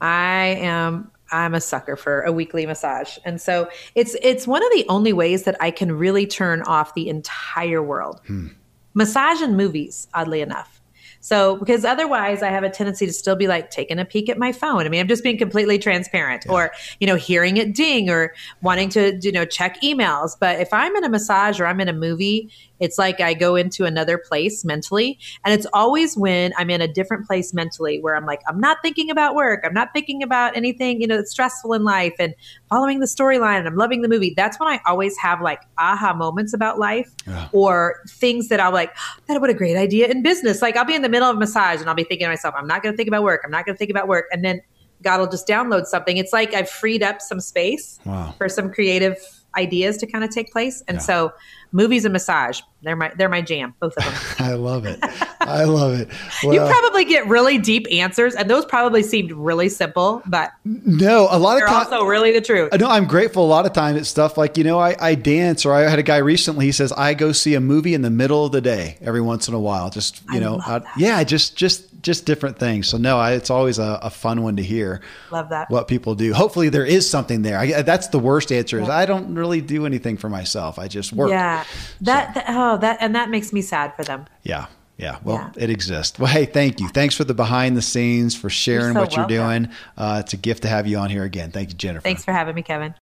I 0.00 0.58
am 0.60 1.10
I'm 1.30 1.54
a 1.54 1.60
sucker 1.60 1.96
for 1.96 2.22
a 2.22 2.32
weekly 2.32 2.64
massage. 2.64 3.18
And 3.24 3.40
so 3.40 3.68
it's 3.94 4.16
it's 4.22 4.46
one 4.46 4.64
of 4.64 4.70
the 4.72 4.86
only 4.88 5.12
ways 5.12 5.42
that 5.44 5.56
I 5.60 5.70
can 5.70 5.92
really 5.92 6.26
turn 6.26 6.62
off 6.62 6.94
the 6.94 7.08
entire 7.08 7.82
world. 7.82 8.20
Hmm. 8.26 8.48
Massage 8.94 9.42
and 9.42 9.56
movies, 9.56 10.08
oddly 10.14 10.40
enough. 10.40 10.77
So, 11.20 11.56
because 11.56 11.84
otherwise 11.84 12.42
I 12.42 12.48
have 12.48 12.64
a 12.64 12.70
tendency 12.70 13.06
to 13.06 13.12
still 13.12 13.36
be 13.36 13.46
like 13.46 13.70
taking 13.70 13.98
a 13.98 14.04
peek 14.04 14.28
at 14.28 14.38
my 14.38 14.52
phone. 14.52 14.86
I 14.86 14.88
mean, 14.88 15.00
I'm 15.00 15.08
just 15.08 15.22
being 15.22 15.38
completely 15.38 15.78
transparent 15.78 16.44
yeah. 16.46 16.52
or, 16.52 16.72
you 17.00 17.06
know, 17.06 17.16
hearing 17.16 17.56
it 17.56 17.74
ding 17.74 18.08
or 18.08 18.34
wanting 18.62 18.88
to, 18.90 19.18
you 19.22 19.32
know, 19.32 19.44
check 19.44 19.80
emails. 19.82 20.36
But 20.38 20.60
if 20.60 20.72
I'm 20.72 20.94
in 20.96 21.04
a 21.04 21.08
massage 21.08 21.60
or 21.60 21.66
I'm 21.66 21.80
in 21.80 21.88
a 21.88 21.92
movie, 21.92 22.50
it's 22.80 22.98
like 22.98 23.20
I 23.20 23.34
go 23.34 23.56
into 23.56 23.84
another 23.84 24.18
place 24.18 24.64
mentally. 24.64 25.18
And 25.44 25.52
it's 25.52 25.66
always 25.72 26.16
when 26.16 26.52
I'm 26.56 26.70
in 26.70 26.80
a 26.80 26.88
different 26.88 27.26
place 27.26 27.52
mentally 27.52 28.00
where 28.00 28.14
I'm 28.14 28.26
like, 28.26 28.40
I'm 28.48 28.60
not 28.60 28.78
thinking 28.82 29.10
about 29.10 29.34
work. 29.34 29.62
I'm 29.64 29.74
not 29.74 29.92
thinking 29.92 30.22
about 30.22 30.56
anything, 30.56 31.00
you 31.00 31.06
know, 31.06 31.16
that's 31.16 31.30
stressful 31.30 31.72
in 31.72 31.84
life 31.84 32.14
and 32.18 32.34
following 32.68 33.00
the 33.00 33.06
storyline 33.06 33.58
and 33.58 33.68
I'm 33.68 33.76
loving 33.76 34.02
the 34.02 34.08
movie. 34.08 34.34
That's 34.36 34.58
when 34.60 34.68
I 34.68 34.80
always 34.86 35.16
have 35.18 35.40
like 35.40 35.62
aha 35.78 36.14
moments 36.14 36.52
about 36.52 36.78
life 36.78 37.12
yeah. 37.26 37.48
or 37.52 38.02
things 38.08 38.48
that 38.48 38.60
I'm 38.60 38.72
like, 38.72 38.92
oh, 38.96 39.22
that 39.26 39.40
what 39.40 39.50
a 39.50 39.54
great 39.54 39.76
idea 39.76 40.08
in 40.08 40.22
business. 40.22 40.62
Like 40.62 40.76
I'll 40.76 40.84
be 40.84 40.94
in 40.94 41.02
the 41.02 41.08
middle 41.08 41.28
of 41.28 41.36
a 41.36 41.38
massage 41.38 41.80
and 41.80 41.88
I'll 41.88 41.94
be 41.94 42.04
thinking 42.04 42.26
to 42.26 42.30
myself, 42.30 42.54
I'm 42.56 42.66
not 42.66 42.82
going 42.82 42.92
to 42.92 42.96
think 42.96 43.08
about 43.08 43.22
work. 43.22 43.42
I'm 43.44 43.50
not 43.50 43.64
going 43.64 43.74
to 43.74 43.78
think 43.78 43.90
about 43.90 44.08
work. 44.08 44.26
And 44.32 44.44
then 44.44 44.60
God 45.02 45.20
will 45.20 45.28
just 45.28 45.46
download 45.46 45.86
something. 45.86 46.16
It's 46.16 46.32
like 46.32 46.54
I've 46.54 46.68
freed 46.68 47.02
up 47.02 47.20
some 47.20 47.40
space 47.40 47.98
wow. 48.04 48.34
for 48.36 48.48
some 48.48 48.72
creative 48.72 49.16
ideas 49.58 49.96
to 49.98 50.06
kind 50.06 50.24
of 50.24 50.30
take 50.30 50.50
place. 50.50 50.82
And 50.88 50.96
yeah. 50.96 51.02
so 51.02 51.32
movies 51.72 52.04
and 52.04 52.12
massage, 52.12 52.60
they're 52.82 52.96
my 52.96 53.12
they're 53.16 53.28
my 53.28 53.42
jam, 53.42 53.74
both 53.80 53.96
of 53.96 54.04
them. 54.04 54.14
I 54.46 54.52
love 54.54 54.86
it. 54.86 54.98
I 55.40 55.64
love 55.64 55.94
it. 55.94 56.08
Well, 56.44 56.54
you 56.54 56.60
probably 56.60 57.04
get 57.04 57.26
really 57.26 57.58
deep 57.58 57.86
answers, 57.90 58.36
and 58.36 58.48
those 58.48 58.64
probably 58.64 59.02
seemed 59.02 59.32
really 59.32 59.68
simple, 59.68 60.22
but 60.24 60.52
no, 60.64 61.26
a 61.30 61.38
lot 61.38 61.60
of 61.60 61.68
times 61.68 61.88
also 61.88 62.04
really 62.04 62.30
the 62.30 62.40
truth. 62.40 62.72
No, 62.78 62.88
I'm 62.88 63.06
grateful. 63.06 63.44
A 63.44 63.48
lot 63.48 63.66
of 63.66 63.72
times 63.72 63.98
it's 63.98 64.08
stuff 64.08 64.38
like 64.38 64.56
you 64.56 64.62
know 64.62 64.78
I, 64.78 64.94
I 65.00 65.14
dance, 65.16 65.66
or 65.66 65.74
I 65.74 65.90
had 65.90 65.98
a 65.98 66.04
guy 66.04 66.18
recently. 66.18 66.66
He 66.66 66.72
says 66.72 66.92
I 66.92 67.14
go 67.14 67.32
see 67.32 67.54
a 67.54 67.60
movie 67.60 67.92
in 67.92 68.02
the 68.02 68.10
middle 68.10 68.46
of 68.46 68.52
the 68.52 68.60
day 68.60 68.98
every 69.00 69.20
once 69.20 69.48
in 69.48 69.54
a 69.54 69.58
while. 69.58 69.90
Just 69.90 70.22
you 70.30 70.36
I 70.36 70.38
know, 70.38 70.60
I, 70.64 70.80
yeah, 70.96 71.24
just 71.24 71.56
just 71.56 71.87
just 72.02 72.24
different 72.24 72.58
things. 72.58 72.88
So 72.88 72.98
no, 72.98 73.18
I, 73.18 73.32
it's 73.32 73.50
always 73.50 73.78
a, 73.78 73.98
a, 74.02 74.10
fun 74.10 74.42
one 74.42 74.56
to 74.56 74.62
hear. 74.62 75.00
Love 75.30 75.48
that. 75.50 75.70
What 75.70 75.88
people 75.88 76.14
do. 76.14 76.32
Hopefully 76.32 76.68
there 76.68 76.84
is 76.84 77.08
something 77.08 77.42
there. 77.42 77.58
I, 77.58 77.82
that's 77.82 78.08
the 78.08 78.18
worst 78.18 78.52
answer 78.52 78.80
is 78.80 78.88
I 78.88 79.06
don't 79.06 79.34
really 79.34 79.60
do 79.60 79.86
anything 79.86 80.16
for 80.16 80.28
myself. 80.28 80.78
I 80.78 80.88
just 80.88 81.12
work. 81.12 81.30
Yeah. 81.30 81.64
That, 82.02 82.34
so. 82.34 82.40
that, 82.40 82.44
oh 82.48 82.76
that 82.78 82.98
and 83.00 83.14
that 83.14 83.30
makes 83.30 83.52
me 83.52 83.62
sad 83.62 83.94
for 83.96 84.04
them. 84.04 84.26
Yeah. 84.42 84.66
Yeah, 84.96 85.18
well, 85.22 85.36
yeah. 85.36 85.62
it 85.62 85.70
exists. 85.70 86.18
Well, 86.18 86.26
hey, 86.26 86.44
thank 86.44 86.80
you. 86.80 86.88
Thanks 86.88 87.14
for 87.14 87.22
the 87.22 87.32
behind 87.32 87.76
the 87.76 87.82
scenes, 87.82 88.34
for 88.34 88.50
sharing 88.50 88.86
you're 88.86 88.94
so 88.94 89.00
what 89.00 89.16
you're 89.16 89.26
doing. 89.28 89.68
Uh, 89.96 90.22
it's 90.24 90.32
a 90.32 90.36
gift 90.36 90.62
to 90.62 90.68
have 90.68 90.88
you 90.88 90.98
on 90.98 91.08
here 91.08 91.22
again. 91.22 91.52
Thank 91.52 91.68
you, 91.68 91.76
Jennifer. 91.76 92.02
Thanks 92.02 92.24
for 92.24 92.32
having 92.32 92.56
me, 92.56 92.62
Kevin. 92.62 92.96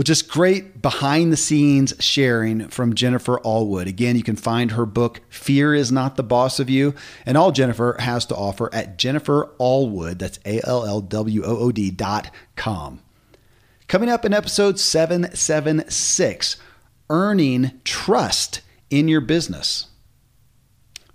Well, 0.00 0.04
just 0.04 0.30
great 0.30 0.80
behind 0.80 1.30
the 1.30 1.36
scenes 1.36 1.92
sharing 2.00 2.68
from 2.68 2.94
Jennifer 2.94 3.38
Allwood. 3.44 3.86
Again, 3.86 4.16
you 4.16 4.22
can 4.22 4.34
find 4.34 4.70
her 4.70 4.86
book, 4.86 5.20
Fear 5.28 5.74
is 5.74 5.92
Not 5.92 6.16
the 6.16 6.22
Boss 6.22 6.58
of 6.58 6.70
You, 6.70 6.94
and 7.26 7.36
all 7.36 7.52
Jennifer 7.52 7.96
has 7.98 8.24
to 8.24 8.34
offer 8.34 8.74
at 8.74 8.96
Jennifer 8.96 9.54
Allwood, 9.60 10.18
that's 10.18 10.38
A 10.46 10.66
L 10.66 10.86
L 10.86 11.02
W 11.02 11.44
O 11.44 11.54
O 11.54 11.70
D 11.70 11.90
dot 11.90 12.30
com. 12.56 13.00
Coming 13.88 14.08
up 14.08 14.24
in 14.24 14.32
episode 14.32 14.80
776 14.80 16.56
Earning 17.10 17.72
Trust 17.84 18.62
in 18.88 19.06
Your 19.06 19.20
Business. 19.20 19.88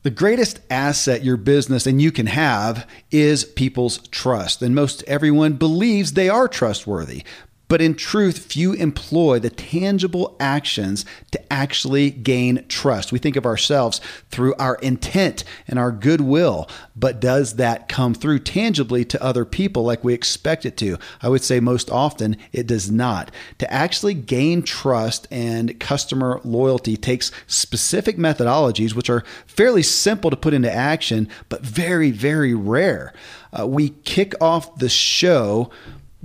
The 0.03 0.11
greatest 0.11 0.59
asset 0.69 1.23
your 1.23 1.37
business 1.37 1.87
and 1.87 1.99
you 1.99 2.11
can 2.11 2.27
have 2.27 2.87
is 3.09 3.45
people's 3.45 4.07
trust. 4.09 4.61
And 4.61 4.75
most 4.75 5.03
everyone 5.07 5.53
believes 5.53 6.13
they 6.13 6.29
are 6.29 6.47
trustworthy. 6.47 7.23
But 7.67 7.81
in 7.81 7.95
truth, 7.95 8.51
few 8.51 8.73
employ 8.73 9.39
the 9.39 9.49
tangible 9.49 10.35
actions 10.39 11.05
to 11.31 11.53
actually 11.53 12.11
gain 12.11 12.65
trust. 12.67 13.11
We 13.11 13.19
think 13.19 13.35
of 13.35 13.45
ourselves 13.45 14.01
through 14.29 14.53
our 14.55 14.75
intent 14.75 15.43
and 15.67 15.79
our 15.79 15.91
goodwill, 15.91 16.69
but 16.95 17.19
does 17.19 17.55
that 17.55 17.89
come 17.89 18.13
through 18.13 18.39
tangibly 18.39 19.03
to 19.05 19.23
other 19.23 19.45
people 19.45 19.83
like 19.83 20.03
we 20.03 20.13
expect 20.13 20.65
it 20.65 20.77
to? 20.77 20.97
I 21.21 21.29
would 21.29 21.43
say 21.43 21.59
most 21.59 21.89
often 21.89 22.37
it 22.51 22.67
does 22.67 22.91
not. 22.91 23.31
To 23.59 23.73
actually 23.73 24.13
gain 24.13 24.61
trust 24.61 25.27
and 25.31 25.79
customer 25.79 26.41
loyalty 26.43 26.97
takes 26.97 27.31
specific 27.47 28.17
methodologies, 28.17 28.93
which 28.93 29.09
are 29.09 29.23
fairly 29.47 29.83
simple 29.83 30.29
to 30.29 30.37
put 30.37 30.53
into 30.53 30.71
action, 30.71 31.27
but 31.49 31.61
very, 31.61 32.11
very 32.11 32.53
rare. 32.53 33.13
Uh, 33.57 33.65
we 33.65 33.89
kick 33.89 34.33
off 34.41 34.77
the 34.77 34.89
show 34.89 35.71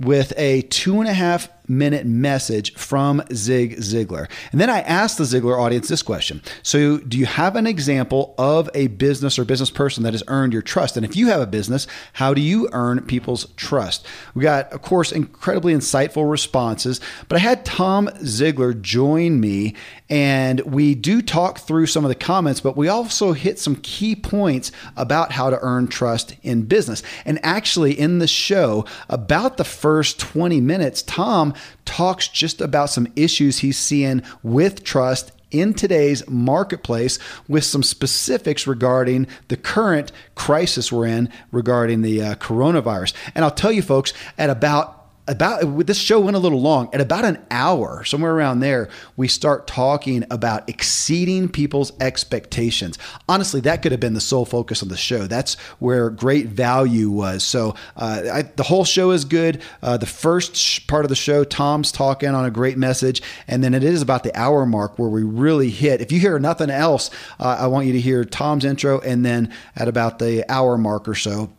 with 0.05 0.33
a 0.37 0.61
two 0.63 0.99
and 0.99 1.09
a 1.09 1.13
half 1.13 1.49
minute 1.67 2.05
message 2.05 2.73
from 2.75 3.21
Zig 3.33 3.77
Ziglar. 3.77 4.29
And 4.51 4.59
then 4.59 4.69
I 4.69 4.81
asked 4.81 5.17
the 5.17 5.23
Ziglar 5.23 5.59
audience 5.59 5.87
this 5.87 6.01
question. 6.01 6.41
So, 6.63 6.97
do 6.97 7.17
you 7.17 7.25
have 7.25 7.55
an 7.55 7.67
example 7.67 8.35
of 8.37 8.69
a 8.73 8.87
business 8.87 9.37
or 9.39 9.45
business 9.45 9.69
person 9.69 10.03
that 10.03 10.13
has 10.13 10.23
earned 10.27 10.53
your 10.53 10.61
trust? 10.61 10.97
And 10.97 11.05
if 11.05 11.15
you 11.15 11.27
have 11.27 11.41
a 11.41 11.47
business, 11.47 11.87
how 12.13 12.33
do 12.33 12.41
you 12.41 12.69
earn 12.73 13.01
people's 13.05 13.47
trust? 13.55 14.05
We 14.33 14.43
got, 14.43 14.71
of 14.71 14.81
course, 14.81 15.11
incredibly 15.11 15.73
insightful 15.73 16.29
responses, 16.29 16.99
but 17.27 17.37
I 17.37 17.39
had 17.39 17.65
Tom 17.65 18.07
Ziglar 18.07 18.79
join 18.81 19.39
me 19.39 19.75
and 20.11 20.59
we 20.61 20.93
do 20.93 21.21
talk 21.21 21.59
through 21.59 21.85
some 21.85 22.03
of 22.03 22.09
the 22.09 22.15
comments, 22.15 22.59
but 22.59 22.75
we 22.75 22.89
also 22.89 23.31
hit 23.31 23.59
some 23.59 23.77
key 23.77 24.13
points 24.13 24.69
about 24.97 25.31
how 25.31 25.49
to 25.49 25.57
earn 25.61 25.87
trust 25.87 26.35
in 26.43 26.63
business. 26.63 27.01
And 27.23 27.39
actually, 27.43 27.97
in 27.97 28.19
the 28.19 28.27
show, 28.27 28.85
about 29.07 29.55
the 29.55 29.63
first 29.63 30.19
20 30.19 30.59
minutes, 30.59 31.01
Tom 31.03 31.50
talks 31.85 32.27
just 32.27 32.61
about 32.61 32.89
some 32.89 33.07
issues 33.15 33.59
he's 33.59 33.77
seeing 33.77 34.21
with 34.43 34.83
trust 34.83 35.31
in 35.51 35.73
today's 35.73 36.27
marketplace 36.29 37.19
with 37.47 37.63
some 37.63 37.83
specifics 37.83 38.65
regarding 38.65 39.27
the 39.49 39.57
current 39.57 40.11
crisis 40.35 40.91
we're 40.91 41.07
in 41.07 41.29
regarding 41.51 42.01
the 42.01 42.21
uh, 42.21 42.35
coronavirus. 42.35 43.13
And 43.35 43.43
I'll 43.43 43.51
tell 43.51 43.71
you, 43.71 43.81
folks, 43.81 44.13
at 44.37 44.49
about 44.49 45.00
about 45.31 45.87
this 45.87 45.97
show 45.97 46.19
went 46.19 46.35
a 46.35 46.39
little 46.39 46.61
long. 46.61 46.89
At 46.93 47.01
about 47.01 47.25
an 47.25 47.43
hour 47.49 48.03
somewhere 48.03 48.33
around 48.33 48.59
there 48.59 48.89
we 49.17 49.27
start 49.27 49.67
talking 49.67 50.25
about 50.29 50.69
exceeding 50.69 51.49
people's 51.49 51.91
expectations. 51.99 52.97
Honestly 53.27 53.61
that 53.61 53.81
could 53.81 53.91
have 53.91 54.01
been 54.01 54.13
the 54.13 54.21
sole 54.21 54.45
focus 54.45 54.81
of 54.81 54.89
the 54.89 54.97
show. 54.97 55.27
That's 55.27 55.55
where 55.79 56.09
great 56.09 56.47
value 56.47 57.09
was. 57.09 57.43
So 57.43 57.75
uh, 57.95 58.23
I, 58.31 58.41
the 58.43 58.63
whole 58.63 58.85
show 58.85 59.11
is 59.11 59.25
good. 59.25 59.61
Uh, 59.81 59.97
the 59.97 60.05
first 60.05 60.55
sh- 60.55 60.85
part 60.87 61.05
of 61.05 61.09
the 61.09 61.15
show 61.15 61.43
tom's 61.43 61.91
talking 61.91 62.29
on 62.29 62.45
a 62.45 62.51
great 62.51 62.77
message 62.77 63.21
and 63.47 63.63
then 63.63 63.73
it 63.73 63.83
is 63.83 64.01
about 64.01 64.23
the 64.23 64.37
hour 64.37 64.65
mark 64.65 64.99
where 64.99 65.09
we 65.09 65.23
really 65.23 65.69
hit. 65.69 66.01
If 66.01 66.11
you 66.11 66.19
hear 66.19 66.37
nothing 66.39 66.69
else 66.69 67.09
uh, 67.39 67.57
i 67.59 67.67
want 67.67 67.87
you 67.87 67.93
to 67.93 67.99
hear 67.99 68.23
tom's 68.23 68.65
intro 68.65 68.99
and 68.99 69.25
then 69.25 69.53
at 69.75 69.87
about 69.87 70.19
the 70.19 70.49
hour 70.51 70.77
mark 70.77 71.07
or 71.07 71.15
so 71.15 71.51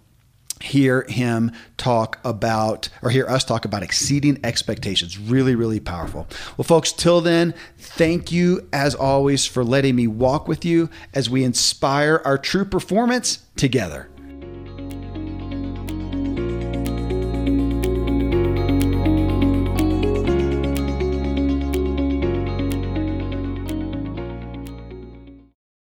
hear 0.62 1.05
him 1.09 1.53
talk 1.77 2.18
about 2.25 2.88
or 3.03 3.11
hear 3.11 3.27
us 3.27 3.44
talk 3.44 3.64
about 3.64 3.83
exceeding 3.83 4.38
expectations. 4.44 5.18
Really, 5.18 5.55
really 5.55 5.81
powerful. 5.81 6.27
Well, 6.57 6.64
folks, 6.64 6.92
till 6.92 7.20
then, 7.20 7.55
thank 7.79 8.31
you 8.31 8.68
as 8.72 8.94
always 8.94 9.46
for 9.46 9.64
letting 9.64 9.96
me 9.96 10.07
walk 10.07 10.48
with 10.48 10.64
you 10.64 10.88
as 11.14 11.29
we 11.29 11.44
inspire 11.44 12.22
our 12.25 12.38
true 12.38 12.64
performance 12.64 13.44
together. 13.57 14.09